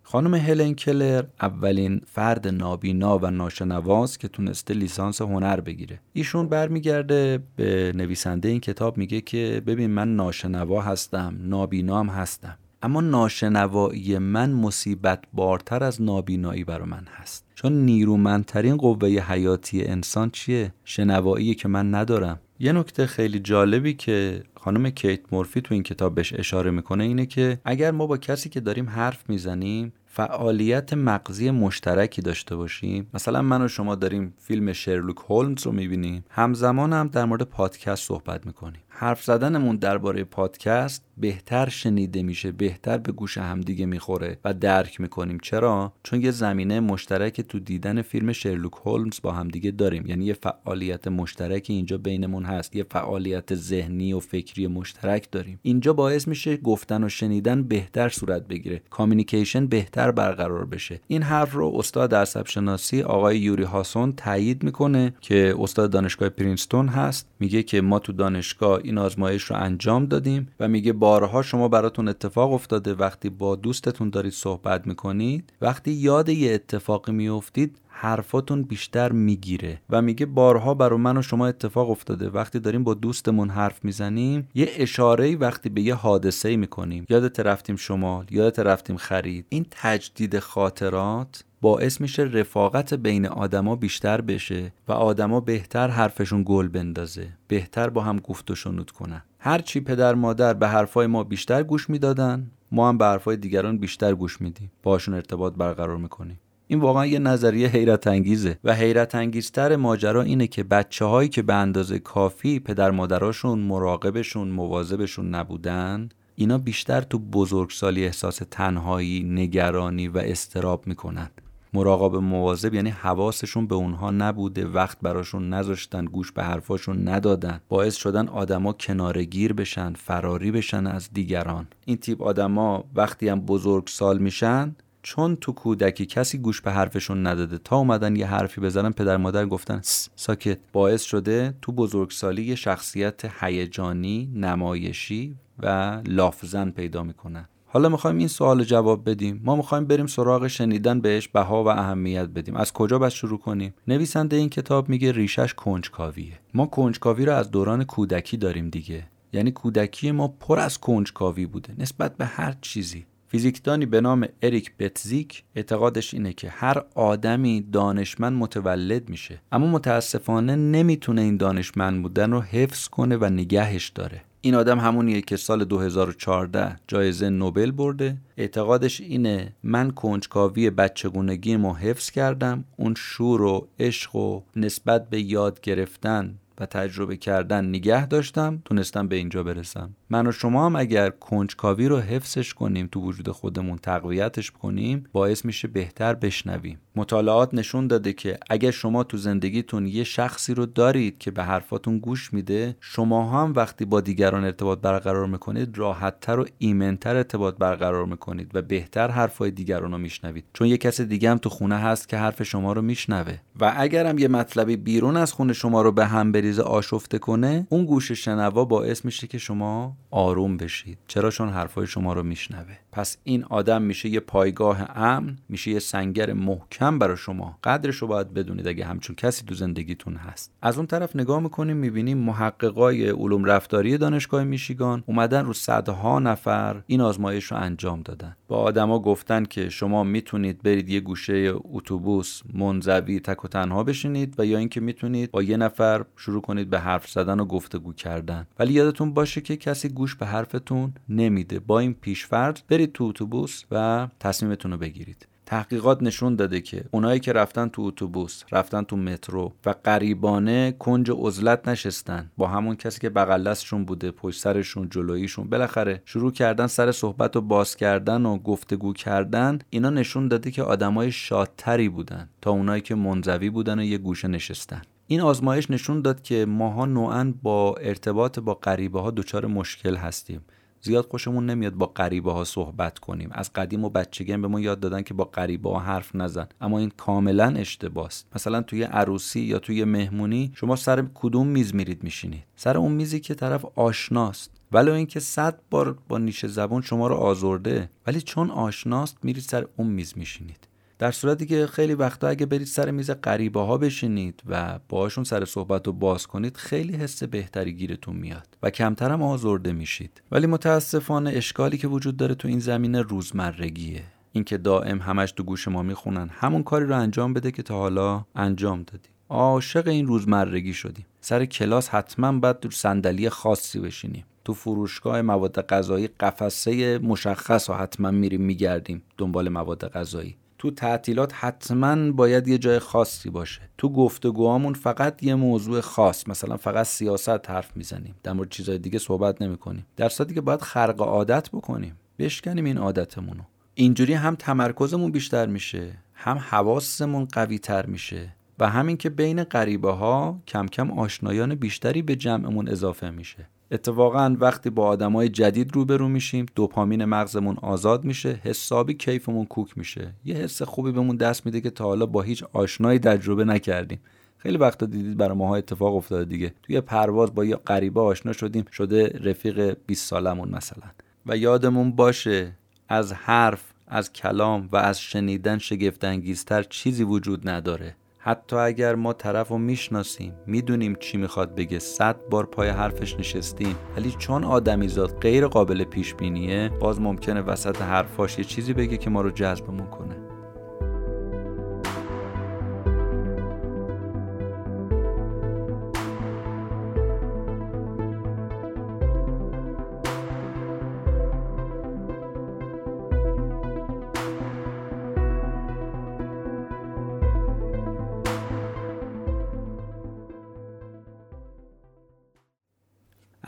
خانم 0.10 0.36
هلن 0.36 0.74
کلر 0.74 1.24
اولین 1.42 2.02
فرد 2.06 2.48
نابینا 2.48 3.18
و 3.18 3.26
ناشنواست 3.26 4.20
که 4.20 4.28
تونسته 4.28 4.74
لیسانس 4.74 5.22
هنر 5.22 5.60
بگیره. 5.60 6.00
ایشون 6.14 6.48
برمیگرده 6.48 7.40
به 7.56 7.94
نویسنده 7.96 8.50
این 8.50 8.60
کتاب 8.60 8.98
میگه 8.98 9.22
که 9.22 9.62
ببین 9.66 9.90
من 9.90 10.16
ناشنوا 10.16 10.82
هستم 10.82 11.36
نابینا 11.40 12.00
هم 12.00 12.08
هستم. 12.08 12.58
اما 12.82 13.02
ناشنوایی 13.02 14.18
من 14.18 14.52
مصیبت 14.52 15.24
بارتر 15.34 15.84
از 15.84 16.02
نابینایی 16.02 16.64
برای 16.64 16.88
من 16.90 17.06
هست. 17.16 17.46
چون 17.56 17.74
نیرومندترین 17.74 18.78
قوه 18.78 19.08
حیاتی 19.08 19.84
انسان 19.84 20.30
چیه؟ 20.30 20.74
شنوایی 20.84 21.56
که 21.56 21.68
من 21.68 21.96
ندارم. 21.96 22.40
یه 22.60 22.72
نکته 22.72 23.06
خیلی 23.06 23.40
جالبی 23.40 23.94
که 23.94 24.44
خانم 24.56 24.90
کیت 24.90 25.20
مورفی 25.32 25.62
تو 25.62 25.74
این 25.74 25.84
کتاب 25.84 26.16
بهش 26.16 26.34
اشاره 26.34 26.72
می‌کنه 26.72 27.04
اینه 27.04 27.26
که 27.26 27.60
اگر 27.66 27.92
ما 27.92 28.08
با 28.08 28.18
کسی 28.18 28.50
که 28.50 28.60
داریم 28.60 28.90
حرف 28.90 29.30
می‌زنیم 29.30 29.94
فعالیت 30.06 30.94
مغزی 30.94 31.52
مشترکی 31.52 32.22
داشته 32.22 32.56
باشیم 32.56 33.08
مثلا 33.14 33.42
من 33.42 33.62
و 33.62 33.68
شما 33.68 33.96
داریم 33.96 34.34
فیلم 34.38 34.74
شرلوک 34.74 35.18
هولمز 35.30 35.66
رو 35.66 35.72
می‌بینیم 35.72 36.26
همزمان 36.30 36.94
هم 36.94 37.08
در 37.08 37.26
مورد 37.26 37.42
پادکست 37.42 38.08
صحبت 38.08 38.46
می‌کنیم. 38.46 38.82
حرف 39.00 39.24
زدنمون 39.24 39.76
درباره 39.76 40.24
پادکست 40.24 41.04
بهتر 41.18 41.70
شنیده 41.70 42.24
میشه 42.24 42.52
بهتر 42.52 42.98
به 42.98 43.12
گوش 43.12 43.38
همدیگه 43.38 43.86
می‌خوره 43.86 44.38
و 44.46 44.54
درک 44.54 45.02
می‌کنیم. 45.02 45.38
چرا؟ 45.42 45.94
چون 46.04 46.22
یه 46.22 46.32
زمینه 46.32 46.80
مشترک 46.80 47.42
تو 47.42 47.60
دیدن 47.60 48.02
فیلم 48.02 48.32
شرلوک 48.32 48.74
هولمز 48.86 49.20
با 49.24 49.32
همدیگه 49.32 49.72
داریم. 49.72 50.06
یعنی 50.06 50.26
یه 50.26 50.34
فعالیت 50.34 51.08
مشترکی 51.08 51.74
اینجا 51.74 51.98
بینمون 51.98 52.46
هست. 52.46 52.76
یه 52.76 52.86
فعالیت 52.92 53.56
ذهنی 53.56 54.14
و 54.14 54.20
فکری 54.20 54.68
مشترک 54.68 55.32
داریم. 55.32 55.60
اینجا 55.62 55.94
باعث 55.94 56.28
میشه 56.28 56.58
گفتن 56.58 57.04
و 57.04 57.10
شنیدن 57.10 57.64
بهتر 57.64 58.10
صورت 58.10 58.48
بگیره. 58.48 58.82
کامیکیشن 58.90 59.68
بهتر 59.68 60.12
برقرار 60.12 60.66
بشه. 60.66 61.02
این 61.08 61.22
حرف 61.22 61.54
رو 61.54 61.74
استاد 61.76 62.16
عصب 62.16 62.48
شناسی 62.48 63.02
آقای 63.02 63.40
یوری 63.40 63.64
هاسون 63.64 64.14
تایید 64.14 64.64
می‌کنه 64.64 65.14
که 65.22 65.56
استاد 65.60 65.92
دانشگاه 65.92 66.30
پرینستون 66.30 66.88
هست. 66.88 67.28
میگه 67.40 67.64
که 67.64 67.82
ما 67.82 68.00
تو 68.00 68.14
دانشگاه 68.14 68.87
این 68.88 68.98
آزمایش 68.98 69.44
رو 69.44 69.56
انجام 69.56 70.06
دادیم 70.06 70.48
و 70.60 70.68
میگه 70.68 70.94
بارها 70.94 71.42
شما 71.42 71.68
براتون 71.68 72.08
اتفاق 72.08 72.54
افتاده 72.54 72.94
وقتی 72.94 73.30
با 73.30 73.56
دوستتون 73.56 74.10
دارید 74.10 74.34
صحبت 74.34 74.88
می‌کنید. 74.88 75.54
وقتی 75.62 75.92
یاد 75.92 76.30
یه 76.30 76.54
اتفاقی 76.54 77.12
میافتید 77.12 77.78
حرفاتون 77.88 78.64
بیشتر 78.64 79.12
می‌گیره 79.12 79.82
و 79.90 80.02
میگه 80.02 80.26
بارها 80.26 80.74
برای 80.74 81.00
من 81.00 81.18
و 81.18 81.22
شما 81.22 81.48
اتفاق 81.48 81.90
افتاده. 81.90 82.30
وقتی 82.30 82.60
داریم 82.60 82.84
با 82.84 82.94
دوستمون 82.94 83.50
حرف 83.50 83.86
می‌زنیم 83.86 84.48
یه 84.56 84.70
اشاره 84.78 85.36
وقتی 85.36 85.70
به 85.70 85.82
یه 85.82 85.94
حادثه 85.94 86.56
می‌کنیم. 86.56 87.06
یادت 87.10 87.40
رفتیم 87.40 87.76
شمال 87.76 88.26
یادت 88.30 88.60
رفتیم 88.60 88.98
خرید. 88.98 89.46
این 89.50 89.66
تجدید 89.72 90.40
خاطرات 90.40 91.44
باعث 91.62 92.02
میشه 92.02 92.24
رفاقت 92.24 92.94
بین 92.94 93.26
آدما 93.26 93.76
بیشتر 93.76 94.22
بشه 94.22 94.74
و 94.88 94.92
آدما 94.92 95.40
بهتر 95.40 95.88
حرفشون 95.88 96.44
گل 96.46 96.68
بندازه 96.68 97.30
بهتر 97.48 97.90
با 97.90 98.02
هم 98.02 98.20
گفت 98.20 98.52
و 98.52 98.56
شنود 98.56 98.92
کنن. 98.92 99.22
هرچی 99.40 99.80
پدر 99.80 100.16
مادر 100.16 100.54
به 100.54 100.68
حرفای 100.68 101.08
ما 101.08 101.24
بیشتر 101.24 101.64
گوش 101.64 101.90
می‌دادن 101.90 102.52
ما 102.72 102.90
هم 102.90 102.98
به 102.98 103.06
حرفای 103.06 103.38
دیگران 103.38 103.78
بیشتر 103.78 104.16
گوش 104.16 104.42
میدیم. 104.42 104.72
باشون 104.84 105.14
ارتباط 105.14 105.54
برقرار 105.54 105.98
می‌کنیم. 105.98 106.40
این 106.68 106.80
واقعا 106.80 107.06
یه 107.06 107.20
نظریه 107.20 107.68
حیرت 107.68 108.08
انگیزه 108.08 108.60
و 108.64 108.74
حیرت 108.76 109.16
انگیزتر 109.16 109.76
ماجرا 109.76 110.22
اینه 110.22 110.48
که 110.48 110.64
بچه 110.64 111.06
هایی 111.06 111.30
که 111.30 111.42
به 111.42 111.54
اندازه 111.54 112.00
کافی 112.00 112.60
پدر 112.60 112.92
مادراشون 112.92 113.60
مراقبشون 113.60 114.48
مواظبشون 114.48 115.36
نبودن 115.36 116.10
اینا 116.36 116.58
بیشتر 116.58 117.02
تو 117.02 117.20
بزرگسالی 117.20 118.06
احساس 118.06 118.42
تنهایی، 118.52 119.24
نگرانی 119.24 120.08
و 120.08 120.18
استراب 120.18 120.88
می‌کنن. 120.88 121.30
مراقب 121.78 122.16
مواظب 122.16 122.74
یعنی 122.74 122.90
حواسشون 122.90 123.68
به 123.68 123.76
اونها 123.76 124.12
نبوده 124.12 124.66
وقت 124.66 124.98
براشون 125.02 125.50
نذاشتن 125.50 126.06
گوش 126.06 126.32
به 126.32 126.44
حرفاشون 126.44 127.08
ندادن. 127.08 127.62
باعث 127.70 127.96
شدن 127.96 128.28
آدما 128.28 128.74
کنارگیر 128.74 129.54
بشن 129.54 129.94
فراری 129.94 130.52
بشن 130.52 130.88
از 130.88 131.10
دیگران. 131.14 131.68
این 131.86 131.98
تیپ 131.98 132.22
آدما 132.22 132.84
وقتی 132.96 133.30
هم 133.30 133.42
بزرگ 133.42 133.88
سال 133.88 134.18
میشن 134.18 134.76
چون 135.02 135.36
تو 135.36 135.52
کودکی 135.52 136.06
کسی 136.06 136.38
گوش 136.38 136.62
به 136.62 136.72
حرفشون 136.72 137.28
نداده. 137.28 137.58
تا 137.58 137.78
اومدن 137.78 138.16
یه 138.16 138.28
حرفی 138.28 138.62
بزنن 138.62 138.92
پدر 138.92 139.18
مادر 139.18 139.46
گفتن 139.46 139.80
ساکت. 140.16 140.58
باعث 140.74 141.04
شده 141.04 141.54
تو 141.62 141.72
بزرگسالی 141.72 142.44
یه 142.44 142.56
شخصیت 142.56 143.44
هیجانی 143.44 144.32
نمایشی 144.36 145.36
و 145.60 146.02
لافزن 146.06 146.70
پیدا 146.70 147.04
می‌کنن. 147.04 147.50
حالا 147.70 147.90
می‌خوایم 147.90 148.18
این 148.18 148.28
سوال 148.28 148.64
جواب 148.64 149.10
بدیم. 149.10 149.42
ما 149.44 149.56
می‌خوایم 149.56 149.86
بریم 149.86 150.08
سراغ 150.08 150.48
شنیدن 150.48 151.02
بهش 151.02 151.28
بها 151.28 151.64
و 151.64 151.68
اهمیت 151.68 152.26
بدیم. 152.26 152.56
از 152.56 152.74
کجا 152.74 153.00
بس 153.00 153.14
شروع 153.14 153.40
کنیم؟ 153.40 153.74
نویسنده 153.88 154.36
این 154.36 154.50
کتاب 154.50 154.90
میگه 154.90 155.12
ریشش 155.12 155.54
کنجکاویه. 155.54 156.40
ما 156.54 156.66
کنجکاوی 156.66 157.26
رو 157.26 157.34
از 157.34 157.52
دوران 157.52 157.84
کودکی 157.84 158.38
داریم 158.38 158.70
دیگه. 158.70 159.04
یعنی 159.34 159.52
کودکی 159.52 160.12
ما 160.12 160.28
پر 160.28 160.60
از 160.60 160.78
کنجکاوی 160.78 161.46
بوده 161.46 161.74
نسبت 161.78 162.18
به 162.18 162.26
هر 162.26 162.56
چیزی. 162.62 163.06
فیزیکدانی 163.28 163.86
به 163.86 164.02
نام 164.02 164.28
اریک 164.42 164.72
بتزیک 164.80 165.44
اعتقادش 165.56 166.14
اینه 166.14 166.34
که 166.34 166.50
هر 166.50 166.84
آدمی 166.96 167.62
دانشمند 167.72 168.34
متولد 168.34 169.10
میشه. 169.10 169.42
اما 169.52 169.68
متاسفانه 169.68 170.56
نمی‌تونه 170.56 171.22
این 171.22 171.38
دانشمند 171.38 172.02
بودن 172.02 172.32
رو 172.32 172.42
حفظ 172.42 172.88
کنه 172.88 173.18
و 173.18 173.26
نگهش 173.26 173.90
داره. 173.90 174.22
این 174.48 174.56
آدم 174.56 174.80
همونیه 174.80 175.22
که 175.22 175.38
سال 175.38 175.66
2014 175.66 176.76
جایزه 176.88 177.30
نوبل 177.30 177.72
برده. 177.72 178.18
اعتقادش 178.38 179.02
اینه 179.02 179.54
من 179.64 179.92
کنجکاوی 179.92 180.70
بچگونگیمو 180.70 181.74
حفظ 181.74 182.10
کردم. 182.10 182.64
اون 182.78 182.94
شور 182.98 183.42
و 183.42 183.68
عشق 183.80 184.16
و 184.16 184.42
نسبت 184.56 185.10
به 185.10 185.22
یاد 185.22 185.62
گرفتن 185.62 186.36
و 186.60 186.66
تجربه 186.66 187.18
کردن 187.18 187.66
نگه 187.66 188.08
داشتم 188.08 188.62
تونستم 188.66 189.08
به 189.08 189.16
اینجا 189.16 189.44
برسم. 189.44 189.90
من 190.10 190.28
و 190.28 190.32
شما 190.32 190.66
هم 190.66 190.76
اگر 190.76 191.10
کنجکاوی 191.10 191.88
رو 191.88 192.00
حفظش 192.00 192.54
کنیم 192.54 192.90
تو 192.92 193.02
وجود 193.02 193.30
خودمون 193.30 193.78
تقویتش 193.78 194.52
کنیم 194.52 195.04
باعث 195.12 195.46
میشه 195.46 195.68
بهتر 195.68 196.14
بشنویم. 196.14 196.80
مطالعات 196.96 197.54
نشون 197.54 197.88
داده 197.88 198.14
که 198.14 198.38
اگر 198.50 198.72
شما 198.72 199.04
تو 199.04 199.18
زندگیتون 199.18 199.88
یه 199.88 200.04
شخصی 200.04 200.54
رو 200.54 200.66
دارید 200.66 201.18
که 201.18 201.32
به 201.32 201.44
حرفاتون 201.44 202.00
گوش 202.00 202.34
میده 202.34 202.76
شما 202.82 203.32
هم 203.32 203.54
وقتی 203.56 203.86
با 203.86 204.02
دیگران 204.02 204.44
ارتباط 204.44 204.80
برقرار 204.80 205.28
می‌کنید 205.28 205.78
راحتتر 205.78 206.40
و 206.40 206.46
ایمنتر 206.58 207.16
ارتباط 207.16 207.58
برقرار 207.58 208.06
می‌کنید 208.06 208.52
و 208.54 208.62
بهتر 208.62 209.08
حرفای 209.08 209.52
دیگران 209.52 209.92
رو 209.92 209.98
میشنوید. 209.98 210.46
چون 210.54 210.68
یه 210.68 210.78
کس 210.78 211.02
دیگه 211.02 211.32
هم 211.32 211.38
تو 211.38 211.50
خونه 211.50 211.78
هست 211.78 212.10
که 212.10 212.18
حرف 212.18 212.44
شما 212.44 212.74
رو 212.74 212.82
میشنوه. 212.82 213.38
و 213.60 213.74
اگرم 213.78 214.18
یه 214.18 214.28
مطلبی 214.28 214.76
بیرون 214.76 215.18
از 215.18 215.34
خونه 215.34 215.54
شما 215.54 215.82
رو 215.82 215.92
به 215.92 216.06
هم 216.06 216.32
بریزه 216.48 216.62
آشفته 216.62 217.20
کنه 217.20 217.68
اون 217.70 217.86
گوش 217.86 218.12
شنوا 218.12 218.66
باعث 218.66 219.06
میشه 219.06 219.28
که 219.28 219.38
شما 219.38 219.98
آروم 220.12 220.58
بشید. 220.58 220.98
چرا؟ 221.08 221.32
چون 221.32 221.50
حرفای 221.50 221.88
شما 221.88 222.14
رو 222.14 222.24
میشنوه. 222.24 222.78
پس 222.92 223.18
این 223.24 223.44
آدم 223.44 223.82
میشه 223.82 224.10
یه 224.10 224.20
پایگاه 224.20 224.98
امن 224.98 225.38
میشه 225.50 225.72
یه 225.72 225.80
سنگر 225.80 226.34
محکم 226.34 227.00
برای 227.00 227.18
شما. 227.18 227.58
قدرش 227.64 227.96
رو 227.96 228.08
باید 228.08 228.34
بدونید 228.34 228.68
اگه 228.68 228.86
همچون 228.86 229.16
کسی 229.16 229.46
تو 229.46 229.56
زندگیتون 229.56 230.16
هست. 230.16 230.52
از 230.62 230.78
اون 230.78 230.88
طرف 230.88 231.16
نگاه 231.16 231.40
می‌کنیم 231.40 231.78
می‌بینیم 231.78 232.18
محققای 232.18 233.10
علوم 233.10 233.46
رفتاری 233.46 233.98
دانشگاه 233.98 234.44
میشیگان 234.44 235.04
اومدن 235.06 235.46
رو 235.46 235.54
صدها 235.54 236.20
نفر 236.20 236.84
این 236.88 237.02
آزمایش 237.02 237.44
رو 237.46 237.58
انجام 237.58 238.02
دادن. 238.02 238.36
با 238.48 238.58
آدما 238.58 239.00
گفتن 239.00 239.46
که 239.46 239.70
شما 239.70 240.04
می‌تونید 240.04 240.62
برید 240.62 240.90
یه 240.90 241.00
گوشه 241.00 241.54
اتوبوس 241.64 242.42
منزوی 242.54 243.20
تک 243.20 243.46
و 243.46 243.48
تنها 243.48 243.84
بشینید 243.84 244.36
و 244.38 244.46
یا 244.46 244.58
اینکه 244.58 244.82
می‌تونید 244.82 245.32
با 245.32 245.44
یه 245.44 245.58
نفر 245.58 246.06
شروع 246.18 246.42
کنید 246.42 246.70
به 246.70 246.80
حرف 246.80 247.10
زدن 247.10 247.40
و 247.40 247.46
گفتگو 247.46 247.94
کردن. 247.94 248.48
ولی 248.60 248.74
یادتون 248.74 249.14
باشه 249.14 249.42
که 249.42 249.58
کسی 249.58 249.90
گوش 249.90 250.07
به 250.16 250.26
حرفتون 250.26 250.94
نمیده. 251.10 251.60
با 251.60 251.80
این 251.80 251.94
پیشفرض 251.94 252.56
برید 252.70 252.92
تو 252.92 253.04
اتوبوس 253.04 253.64
و 253.72 254.08
تصمیمتون 254.20 254.72
رو 254.72 254.78
بگیرید. 254.78 255.28
تحقیقات 255.48 256.04
نشون 256.04 256.36
داده 256.36 256.62
که 256.62 256.86
اونایی 256.92 257.20
که 257.20 257.34
رفتن 257.34 257.68
تو 257.68 257.82
اتوبوس 257.82 258.44
رفتن 258.52 258.84
تو 258.84 258.98
مترو 258.98 259.54
و 259.66 259.74
قریبانه 259.84 260.72
کنج 260.72 261.12
عزلت 261.12 261.68
نشستن. 261.68 262.32
با 262.38 262.48
همون 262.48 262.76
کسی 262.76 263.00
که 263.00 263.10
بغل 263.10 263.54
بوده 263.88 264.12
پشت 264.12 264.42
سرشون 264.42 264.90
جلویشون 264.90 265.50
بالاخره 265.50 266.02
شروع 266.06 266.32
کردن 266.32 266.68
سر 266.68 266.92
صحبت 266.92 267.36
و 267.36 267.42
باز 267.42 267.76
کردن 267.76 268.26
و 268.26 268.38
گفتگو 268.38 268.94
کردن 268.94 269.60
اینا 269.70 269.90
نشون 269.90 270.28
داده 270.28 270.52
که 270.52 270.64
آدمای 270.64 271.12
شادتری 271.12 271.90
بودن 271.90 272.30
تا 272.42 272.52
اونایی 272.52 272.82
که 272.82 272.96
منزوی 272.96 273.50
بودن 273.50 273.80
و 273.80 273.84
یه 273.84 273.98
گوشه 273.98 274.28
نشستن. 274.28 274.82
این 275.10 275.22
آزمایش 275.22 275.72
نشون 275.72 276.02
داد 276.02 276.22
که 276.22 276.46
ماها 276.46 276.86
نوعا 276.86 277.34
با 277.44 277.76
ارتباط 277.76 278.40
با 278.40 278.54
غریبه 278.54 279.02
ها 279.02 279.12
دچار 279.12 279.46
مشکل 279.46 279.96
هستیم. 279.96 280.42
زیاد 280.82 281.06
خوشمون 281.06 281.46
نمیاد 281.46 281.74
با 281.74 281.86
غریبه 281.86 282.32
ها 282.32 282.44
صحبت 282.44 283.00
کنیم. 283.00 283.30
از 283.32 283.54
قدیم 283.54 283.86
و 283.86 283.90
بچگی 283.90 284.38
به 284.38 284.48
ما 284.48 284.60
یاد 284.60 284.80
دادن 284.80 285.02
که 285.02 285.14
با 285.14 285.24
غریبه 285.24 285.70
ها 285.70 285.80
حرف 285.80 286.16
نزن. 286.16 286.48
اما 286.62 286.80
این 286.80 286.92
کاملا 286.98 287.54
اشتباست 287.58 288.28
مثلا 288.36 288.62
توی 288.62 288.84
عروسی 288.84 289.40
یا 289.40 289.60
توی 289.60 289.84
مهمونی 289.84 290.52
شما 290.56 290.76
سر 290.76 291.06
کدوم 291.14 291.48
میز 291.48 291.76
میرید 291.76 292.04
میشینید؟ 292.04 292.44
سر 292.56 292.78
اون 292.78 292.92
میزی 292.92 293.20
که 293.20 293.36
طرف 293.36 293.66
آشناست. 293.76 294.52
ولو 294.72 294.94
اینکه 294.94 295.20
صد 295.20 295.60
بار 295.70 295.98
با 296.08 296.18
نیش 296.18 296.46
زبون 296.46 296.82
شما 296.82 297.08
رو 297.08 297.16
آزرده 297.16 297.90
ولی 298.08 298.22
چون 298.22 298.52
آشناست 298.52 299.18
میرید 299.24 299.44
سر 299.44 299.68
اون 299.78 299.88
میز 299.88 300.14
میشینید. 300.18 300.68
در 301.00 301.12
صورتی 301.12 301.46
که 301.46 301.68
خیلی 301.68 301.94
وقتا 301.94 302.28
اگه 302.28 302.46
برید 302.46 302.68
سر 302.68 302.92
میز 302.92 303.12
غریبه 303.12 303.60
ها 303.60 303.78
بشینید 303.78 304.44
و 304.46 304.80
باهاشون 304.90 305.24
سر 305.24 305.46
صحبت 305.46 305.88
رو 305.88 305.94
باز 305.94 306.28
کنید 306.28 306.58
خیلی 306.58 306.94
حس 306.94 307.24
بهتری 307.24 307.74
گیرتون 307.74 308.16
میاد 308.16 308.58
و 308.64 308.70
کمتر 308.70 309.12
هم 309.12 309.22
آزرده 309.22 309.72
میشید. 309.72 310.22
ولی 310.32 310.48
متاسفانه 310.48 311.32
اشکالی 311.34 311.78
که 311.78 311.88
وجود 311.88 312.18
داره 312.18 312.36
تو 312.36 312.48
این 312.48 312.60
زمینه 312.60 313.02
روزمرگیه. 313.02 314.04
اینکه 314.32 314.58
دائم 314.58 315.00
همش 315.00 315.32
تو 315.32 315.44
گوش 315.44 315.68
ما 315.68 315.84
می‌خونن. 315.84 316.30
همون 316.32 316.64
کاری 316.64 316.86
رو 316.86 316.98
انجام 316.98 317.34
بده 317.34 317.52
که 317.52 317.64
تا 317.64 317.78
حالا 317.78 318.26
انجام 318.36 318.84
دادی. 318.84 319.10
عاشق 319.30 319.88
این 319.88 320.08
روزمرگی 320.08 320.74
شدیم. 320.74 321.06
سر 321.22 321.46
کلاس 321.46 321.90
حتما 321.90 322.40
باید 322.40 322.60
تو 322.60 322.70
صندلی 322.70 323.30
خاصی 323.30 323.80
بشینیم. 323.80 324.26
تو 324.46 324.54
فروشگاه 324.54 325.22
مواد 325.22 325.62
غذایی 325.62 326.08
قفسه 326.08 326.98
مشخص 326.98 327.70
و 327.70 327.74
حتما 327.74 328.12
میریم 328.12 328.42
میگردیم. 328.42 329.02
دنبال 329.18 329.50
مواد 329.50 329.92
غذایی. 329.92 330.38
تو 330.58 330.72
تعطیلات 330.72 331.34
حتما 331.36 332.12
باید 332.12 332.48
یه 332.48 332.58
جای 332.58 332.80
خاصی 332.80 333.30
باشه. 333.30 333.62
تو 333.78 333.90
گفتگوهامون 333.90 334.74
فقط 334.74 335.24
یه 335.24 335.36
موضوع 335.36 335.82
خاص 335.82 336.28
مثلا 336.28 336.58
فقط 336.58 336.86
سیاست 336.86 337.50
حرف 337.50 337.78
می‌زنیم. 337.78 338.16
در 338.24 338.34
مورد 338.34 338.50
چیزای 338.50 338.78
دیگه 338.78 339.00
صحبت 339.00 339.42
نمی‌کنیم. 339.42 339.86
در 339.96 340.10
صورتی 340.10 340.34
که 340.34 340.42
باید 340.42 340.62
خرق 340.62 341.02
عادت 341.02 341.50
بکنیم. 341.50 341.96
بشکنیم 342.20 342.66
این 342.66 342.78
عادتمونو. 342.78 343.44
اینجوری 343.74 344.14
هم 344.14 344.36
تمرکزمون 344.36 345.12
بیشتر 345.12 345.46
میشه 345.46 345.94
هم 346.14 346.38
حواسمون 346.38 347.26
قوی 347.26 347.60
تر 347.60 347.86
میشه 347.86 348.36
و 348.60 348.70
همین 348.70 348.98
که 348.98 349.10
بین 349.10 349.44
غریبه 349.44 349.92
ها 349.92 350.42
کم 350.48 350.66
کم 350.66 350.92
آشنایان 350.92 351.56
بیشتری 351.56 352.02
به 352.02 352.16
جمعمون 352.16 352.68
اضافه 352.70 353.10
میشه. 353.10 353.50
اتفاقا 353.72 354.36
وقتی 354.40 354.70
با 354.70 354.88
آدمای 354.88 355.30
جدید 355.30 355.76
روبرو 355.76 356.08
میشیم 356.08 356.46
دوپامین 356.56 357.06
مغزمون 357.06 357.58
آزاد 357.62 358.04
میشه 358.04 358.40
حسابی 358.44 358.94
کیفمون 358.94 359.46
کوک 359.46 359.78
میشه. 359.78 360.14
یه 360.26 360.36
حس 360.36 360.62
خوبی 360.62 360.92
بهمون 360.92 361.16
دست 361.16 361.46
میده 361.46 361.62
که 361.62 361.70
تا 361.70 361.84
حالا 361.84 362.06
با 362.06 362.22
هیچ 362.22 362.44
آشنایی 362.54 363.00
تجربه 363.00 363.46
نکردیم. 363.46 364.00
خیلی 364.38 364.58
وقتا 364.58 364.86
دیدید 364.86 365.18
برای 365.18 365.38
ماها 365.38 365.56
اتفاق 365.56 365.96
افتاده 365.96 366.26
دیگه. 366.26 366.54
توی 366.64 366.82
پرواز 366.82 367.36
با 367.36 367.46
یه 367.46 367.56
غریبه 367.56 368.02
آشنا 368.02 368.34
شدیم. 368.34 368.66
شده 368.72 369.20
رفیق 369.24 369.78
20 369.88 370.08
سالمون 370.08 370.50
مثلا. 370.50 370.84
و 371.26 371.38
یادمون 371.38 371.92
باشه 371.92 372.54
از 372.90 373.14
حرف 373.14 373.64
از 373.88 374.14
کلام 374.14 374.70
و 374.72 374.78
از 374.78 375.02
شنیدن 375.02 375.58
شگفتانگیزتر 375.58 376.64
چیزی 376.64 377.04
وجود 377.04 377.50
نداره. 377.50 377.96
حتی 378.28 378.56
اگر 378.56 378.96
ما 378.96 379.14
طرف 379.14 379.48
رو 379.48 379.58
می‌شناسیم 379.58 380.34
می‌دونیم 380.46 380.96
چی 380.96 381.18
می‌خواد 381.18 381.56
بگه 381.56 381.80
صد 381.80 382.16
بار 382.30 382.46
پای 382.46 382.70
حرفش 382.70 383.20
نشستیم. 383.20 383.76
ولی 383.96 384.12
چون 384.12 384.44
آدمیزاد 384.44 385.20
غیر 385.20 385.48
قابل 385.48 385.84
پیش 385.84 386.14
بینیه 386.14 386.70
باز 386.70 387.02
ممکنه 387.02 387.42
وسط 387.42 387.82
حرفاش 387.82 388.38
یه 388.38 388.44
چیزی 388.44 388.74
بگه 388.74 388.98
که 388.98 389.10
ما 389.10 389.22
رو 389.22 389.32
جذبمون 389.32 389.88
کنه. 389.88 390.27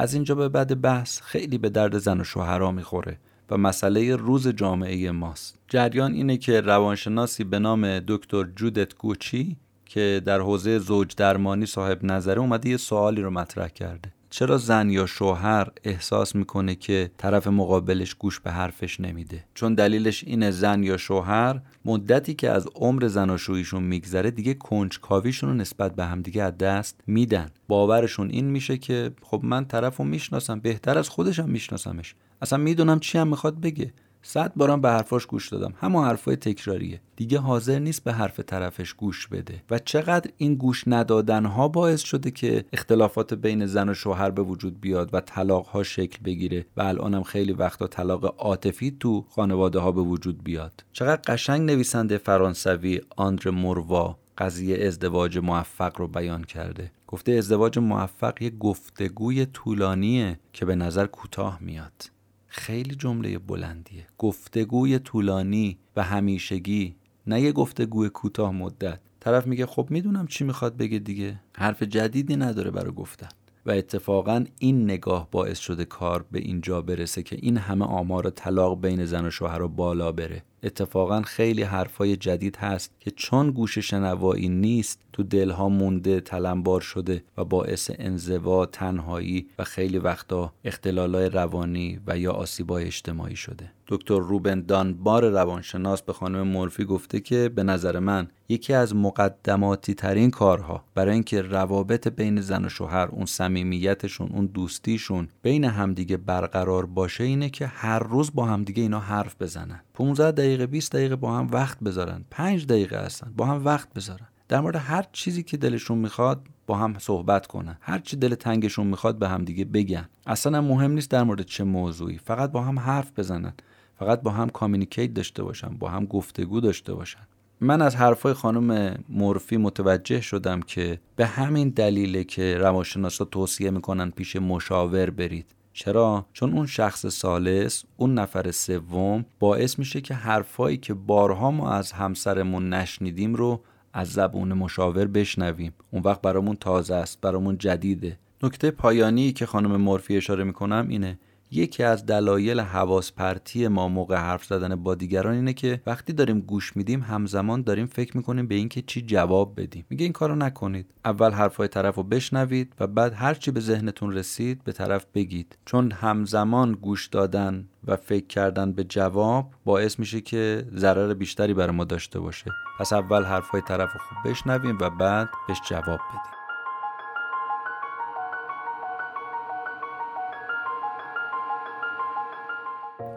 از 0.02 0.14
اینجا 0.14 0.36
به 0.36 0.50
بعد 0.50 0.82
بحث 0.82 1.22
خیلی 1.22 1.58
به 1.58 1.70
درد 1.70 1.98
زن 1.98 2.22
و 2.22 2.24
شوهرها 2.24 2.72
می‌خوره 2.72 3.18
و 3.50 3.58
مسئله 3.58 4.16
روز 4.16 4.48
جامعه 4.48 5.12
ماست. 5.12 5.60
جریان 5.68 6.14
اینه 6.14 6.38
که 6.38 6.62
روانشناسی 6.62 7.44
به 7.44 7.60
نام 7.60 8.00
دکتر 8.00 8.44
جودت 8.56 8.96
گوچی 8.96 9.58
که 9.86 10.22
در 10.26 10.40
حوزه 10.40 10.80
زوج 10.80 11.16
درمانی 11.16 11.66
صاحب 11.66 12.04
نظره 12.04 12.40
اومده 12.40 12.70
یه 12.70 12.78
سوالی 12.78 13.22
رو 13.22 13.30
مطرح 13.30 13.68
کرده. 13.68 14.12
چرا 14.30 14.58
زن 14.58 14.90
یا 14.90 15.06
شوهر 15.06 15.68
احساس 15.84 16.36
می‌کنه 16.36 16.76
که 16.76 17.12
طرف 17.18 17.48
مقابلش 17.48 18.14
گوش 18.14 18.40
به 18.40 18.52
حرفش 18.52 19.00
نمیده؟ 19.00 19.44
چون 19.54 19.74
دلیلش 19.74 20.24
اینه 20.24 20.52
زن 20.52 20.84
یا 20.84 20.98
شوهر 20.98 21.62
مدتی 21.86 22.34
که 22.34 22.50
از 22.50 22.68
عمر 22.76 23.08
زناشوییشون 23.08 23.84
میگذره 23.84 24.32
دیگه 24.32 24.54
کنجکاویشون 24.54 25.50
رو 25.50 25.56
نسبت 25.56 25.96
به 25.96 26.06
همدیگه 26.06 26.44
از 26.44 26.58
دست 26.58 27.02
میدن. 27.08 27.50
باورشون 27.68 28.30
این 28.30 28.46
میشه 28.46 28.78
که 28.78 29.12
خب 29.22 29.42
من 29.44 29.66
طرف 29.66 29.98
رو 29.98 30.06
می‌شناسم 30.06 30.60
بهتر 30.60 30.98
از 30.98 31.10
خودشم 31.10 31.50
میشناسمش. 31.50 32.16
اصلا 32.42 32.60
می‌دونم 32.60 33.00
چی 33.00 33.18
هم 33.18 33.28
می‌خواد 33.28 33.62
بگه. 33.62 33.94
صد 34.22 34.52
بارم 34.56 34.82
به 34.82 34.90
حرفاش 34.90 35.26
گوش 35.26 35.50
دادم. 35.50 35.74
همون 35.82 36.06
حرفای 36.06 36.36
تکراریه. 36.36 37.02
دیگه 37.16 37.40
حاضر 37.40 37.80
نیست 37.80 38.04
به 38.04 38.14
حرف 38.14 38.40
طرفش 38.40 38.94
گوش 38.94 39.28
بده. 39.28 39.64
و 39.70 39.80
چقدر 39.80 40.32
این 40.38 40.56
گوش 40.56 40.84
ندادن 40.88 41.46
ها 41.46 41.68
باعث 41.68 42.02
شده 42.02 42.32
که 42.32 42.66
اختلافات 42.74 43.34
بین 43.34 43.66
زن 43.66 43.90
و 43.90 43.94
شوهر 43.94 44.32
به 44.32 44.42
وجود 44.42 44.82
بیاد 44.82 45.10
و 45.14 45.22
طلاق 45.22 45.66
ها 45.66 45.84
شکل 45.84 46.24
بگیره 46.24 46.66
و 46.78 46.82
الانم 46.82 47.24
خیلی 47.24 47.54
وقتا 47.54 47.88
طلاق 47.88 48.36
عاطفی 48.38 48.98
تو 49.00 49.26
خانواده 49.30 49.80
ها 49.80 49.92
به 49.92 50.02
وجود 50.02 50.44
بیاد. 50.44 50.84
چقدر 50.94 51.22
قشنگ 51.34 51.72
نویسنده 51.72 52.18
فرانسوی 52.18 53.02
آندر 53.18 53.50
موروا 53.50 54.18
قضیه 54.38 54.88
ازدواج 54.88 55.38
موفق 55.38 56.00
رو 56.00 56.08
بیان 56.08 56.44
کرده. 56.44 56.92
گفته 57.08 57.32
ازدواج 57.32 57.80
موفق 57.80 58.42
یه 58.42 58.50
گفتگوی 58.50 59.46
طولانیه 59.46 60.40
که 60.54 60.66
به 60.66 60.76
نظر 60.76 61.06
کوتاه 61.06 61.58
میاد. 61.62 62.19
خیلی 62.50 62.96
جمله 62.96 63.40
بلندیه. 63.40 64.08
گفتگوی 64.18 65.00
طولانی 65.00 65.78
و 65.96 66.04
همیشگی 66.04 66.96
نه 67.28 67.42
یه 67.42 67.52
گفتگوی 67.52 68.10
کوتاه 68.10 68.52
مدت. 68.52 69.00
طرف 69.20 69.48
میگه 69.48 69.66
خب 69.66 69.88
می‌دونم 69.90 70.28
چی 70.28 70.44
می‌خواد 70.44 70.78
بگه 70.78 71.00
دیگه. 71.00 71.40
حرف 71.56 71.84
جدیدی 71.84 72.36
نداره 72.36 72.72
برای 72.72 72.92
گفتن. 72.92 73.30
و 73.66 73.72
اتفاقا 73.72 74.46
این 74.60 74.84
نگاه 74.84 75.28
باعث 75.32 75.60
شده 75.60 75.86
کار 75.86 76.26
به 76.32 76.40
اینجا 76.40 76.82
برسه 76.82 77.24
که 77.24 77.36
این 77.42 77.58
همه 77.58 77.86
آمار 77.86 78.30
طلاق 78.30 78.82
بین 78.82 79.06
زن 79.06 79.26
و 79.26 79.30
شوهر 79.30 79.58
رو 79.58 79.68
بالا 79.68 80.12
بره. 80.12 80.44
اتفاقا 80.64 81.22
خیلی 81.22 81.64
حرفای 81.64 82.16
جدید 82.16 82.56
هست 82.56 82.92
که 83.00 83.12
چون 83.12 83.52
گوش 83.52 83.78
شنوایی 83.78 84.50
نیست 84.50 85.00
تو 85.14 85.24
دلها 85.24 85.70
مونده 85.70 86.22
تلمبار 86.22 86.82
شده 86.82 87.24
و 87.38 87.46
باعث 87.46 87.92
انزوا 87.94 88.66
تنهایی 88.66 89.48
و 89.60 89.64
خیلی 89.64 89.98
وقتا 89.98 90.54
اختلالای 90.66 91.30
روانی 91.30 92.00
و 92.08 92.18
یا 92.18 92.32
آسیبای 92.32 92.86
اجتماعی 92.86 93.36
شده. 93.36 93.72
دکتر 93.88 94.20
روبن 94.20 94.62
دانبار 94.62 95.30
روانشناس 95.30 96.02
به 96.02 96.14
خانم 96.14 96.48
مورفی 96.48 96.86
گفته 96.86 97.20
که 97.20 97.50
به 97.56 97.64
نظر 97.64 98.00
من 98.00 98.28
یکی 98.50 98.74
از 98.74 98.96
مقدماتی 98.96 99.94
ترین 99.94 100.32
کارها 100.32 100.84
برای 100.96 101.14
اینکه 101.14 101.42
روابط 101.42 102.08
بین 102.08 102.42
زن 102.42 102.66
و 102.66 102.70
شوهر 102.70 103.08
اون 103.08 103.26
صمیمیتشون 103.26 104.30
اون 104.34 104.46
دوستیشون 104.46 105.28
بین 105.42 105.64
همدیگه 105.64 106.18
برقرار 106.18 106.86
باشه 106.86 107.24
اینه 107.24 107.50
که 107.50 107.68
هر 107.68 108.00
روز 108.00 108.32
با 108.34 108.46
همدیگه 108.46 108.82
اینا 108.84 109.00
حرف 109.00 109.36
بزنن. 109.42 109.80
15 110.00 110.32
دقیقه 110.32 110.68
20 110.68 110.92
دقیقه 110.92 111.16
با 111.16 111.38
هم 111.38 111.48
وقت 111.52 111.80
بذارن. 111.80 112.26
5 112.30 112.66
دقیقه 112.66 112.98
هستن 113.06 113.34
با 113.38 113.46
هم 113.46 113.66
وقت 113.66 113.94
بذارن. 113.94 114.28
در 114.48 114.60
مورد 114.62 114.76
هر 114.76 115.06
چیزی 115.12 115.44
که 115.44 115.58
دلشون 115.58 115.98
می‌خواد 115.98 116.48
با 116.68 116.78
هم 116.78 116.96
صحبت 117.00 117.48
کنن. 117.48 117.78
هر 117.82 118.00
چی 118.00 118.18
دل 118.18 118.36
تنگشون 118.36 118.88
می‌خواد 118.88 119.20
به 119.20 119.30
هم 119.30 119.46
دیگه 119.46 119.66
بگن. 119.66 120.10
اصلا 120.28 120.62
مهم 120.62 120.92
نیست 120.92 121.12
در 121.12 121.24
مورد 121.24 121.42
چه 121.42 121.64
موضوعی. 121.64 122.18
فقط 122.18 122.52
با 122.52 122.62
هم 122.62 122.80
حرف 122.80 123.12
بزنن. 123.18 123.54
فقط 124.00 124.22
با 124.22 124.32
هم 124.32 124.50
کامیونیکیت 124.50 125.14
داشته 125.14 125.44
باشن 125.44 125.70
با 125.70 125.90
هم 125.90 126.06
گفتگو 126.06 126.60
داشته 126.60 126.94
باشن. 126.94 127.28
من 127.62 127.82
از 127.82 127.96
حرفای 127.96 128.34
خانم 128.34 129.00
مورفی 129.10 129.58
متوجه 129.58 130.22
شدم 130.22 130.62
که 130.62 131.00
به 131.16 131.26
همین 131.26 131.70
دلیله 131.70 132.24
که 132.24 132.58
روانشناسا 132.58 133.26
توصیه 133.26 133.72
می‌کنن 133.72 134.10
پیش 134.10 134.36
مشاور 134.36 135.10
برید. 135.10 135.46
چرا؟ 135.80 136.26
چون 136.34 136.54
اون 136.54 136.66
شخص 136.66 137.06
سالس 137.06 137.84
اون 137.98 138.14
نفر 138.14 138.52
سوم 138.52 139.26
باعث 139.40 139.80
میشه 139.80 140.02
که 140.02 140.14
حرفایی 140.14 140.78
که 140.78 140.94
بارها 140.94 141.52
ما 141.52 141.72
از 141.72 141.92
همسرمون 141.92 142.74
نشنیدیم 142.74 143.36
رو 143.36 143.62
از 143.94 144.10
زبون 144.10 144.54
مشاور 144.54 145.08
بشنویم. 145.08 145.74
اون 145.92 146.02
وقت 146.04 146.22
برامون 146.22 146.56
تازه 146.56 146.96
است 146.96 147.22
برامون 147.22 147.58
جدیده. 147.58 148.20
نکته 148.44 148.72
پایانی 148.72 149.32
که 149.32 149.46
خانم 149.46 149.76
مورفی 149.76 150.18
اشاره 150.18 150.44
می‌کنم 150.44 150.86
اینه. 150.90 151.20
یکی 151.52 151.84
از 151.84 152.06
دلایل 152.06 152.60
حواس 152.60 153.12
پرتی 153.12 153.68
ما 153.68 153.88
موقع 153.88 154.16
حرف 154.16 154.46
زدن 154.46 154.76
با 154.76 154.96
دیگران 154.96 155.34
اینه 155.34 155.54
که 155.54 155.82
وقتی 155.86 156.14
داریم 156.14 156.40
گوش 156.40 156.78
میدیم 156.78 157.02
همزمان 157.02 157.62
داریم 157.62 157.86
فکر 157.86 158.18
می‌کنیم 158.18 158.48
به 158.48 158.56
اینکه 158.56 158.82
چی 158.82 159.02
جواب 159.02 159.62
بدیم. 159.62 159.86
میگه 159.90 160.04
این 160.04 160.14
کارو 160.14 160.36
نکنید. 160.36 160.92
اول 161.06 161.32
حرفای 161.32 161.68
طرف 161.68 161.96
رو 161.96 162.04
بشنوید 162.04 162.74
و 162.80 162.88
بعد 162.88 163.14
هر 163.14 163.34
چی 163.34 163.52
به 163.52 163.60
ذهنتون 163.60 164.14
رسید 164.14 164.64
به 164.64 164.72
طرف 164.72 165.06
بگید. 165.14 165.58
چون 165.66 165.92
همزمان 165.92 166.72
گوش 166.72 167.08
دادن 167.08 167.68
و 167.88 167.96
فکر 167.96 168.28
کردن 168.28 168.72
به 168.72 168.84
جواب 168.84 169.54
باعث 169.66 170.00
میشه 170.00 170.22
که 170.22 170.66
ضرر 170.76 171.14
بیشتری 171.14 171.54
برای 171.54 171.76
ما 171.76 171.84
داشته 171.84 172.20
باشه. 172.20 172.52
پس 172.80 172.94
اول 172.94 173.24
حرفای 173.24 173.62
طرف 173.62 173.94
رو 173.94 174.00
خوب 174.00 174.32
بشنویم 174.32 174.78
و 174.82 174.90
بعد 174.90 175.30
بهش 175.48 175.62
جواب 175.70 176.00
بدیم. 176.10 176.39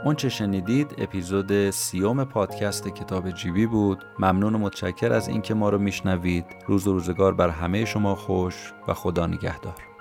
اون 0.05 0.15
چه 0.15 0.29
شنیدید 0.29 0.95
اپیزود 0.99 1.71
سیوم 1.71 2.25
پادکست 2.25 2.89
کتاب 2.89 3.31
جیبی 3.31 3.67
بود. 3.67 4.05
ممنون 4.19 4.55
و 4.55 4.59
متشکر 4.59 5.13
از 5.13 5.29
اینکه 5.29 5.55
ما 5.55 5.71
رو 5.71 5.79
میشنوید. 5.79 6.45
روز 6.67 6.87
و 6.87 6.93
روزگار 6.93 7.35
بر 7.35 7.49
همه 7.49 7.85
شما 7.85 8.15
خوش 8.15 8.73
و 8.89 8.95
خدا 8.95 9.27
نگهدار. 9.27 9.92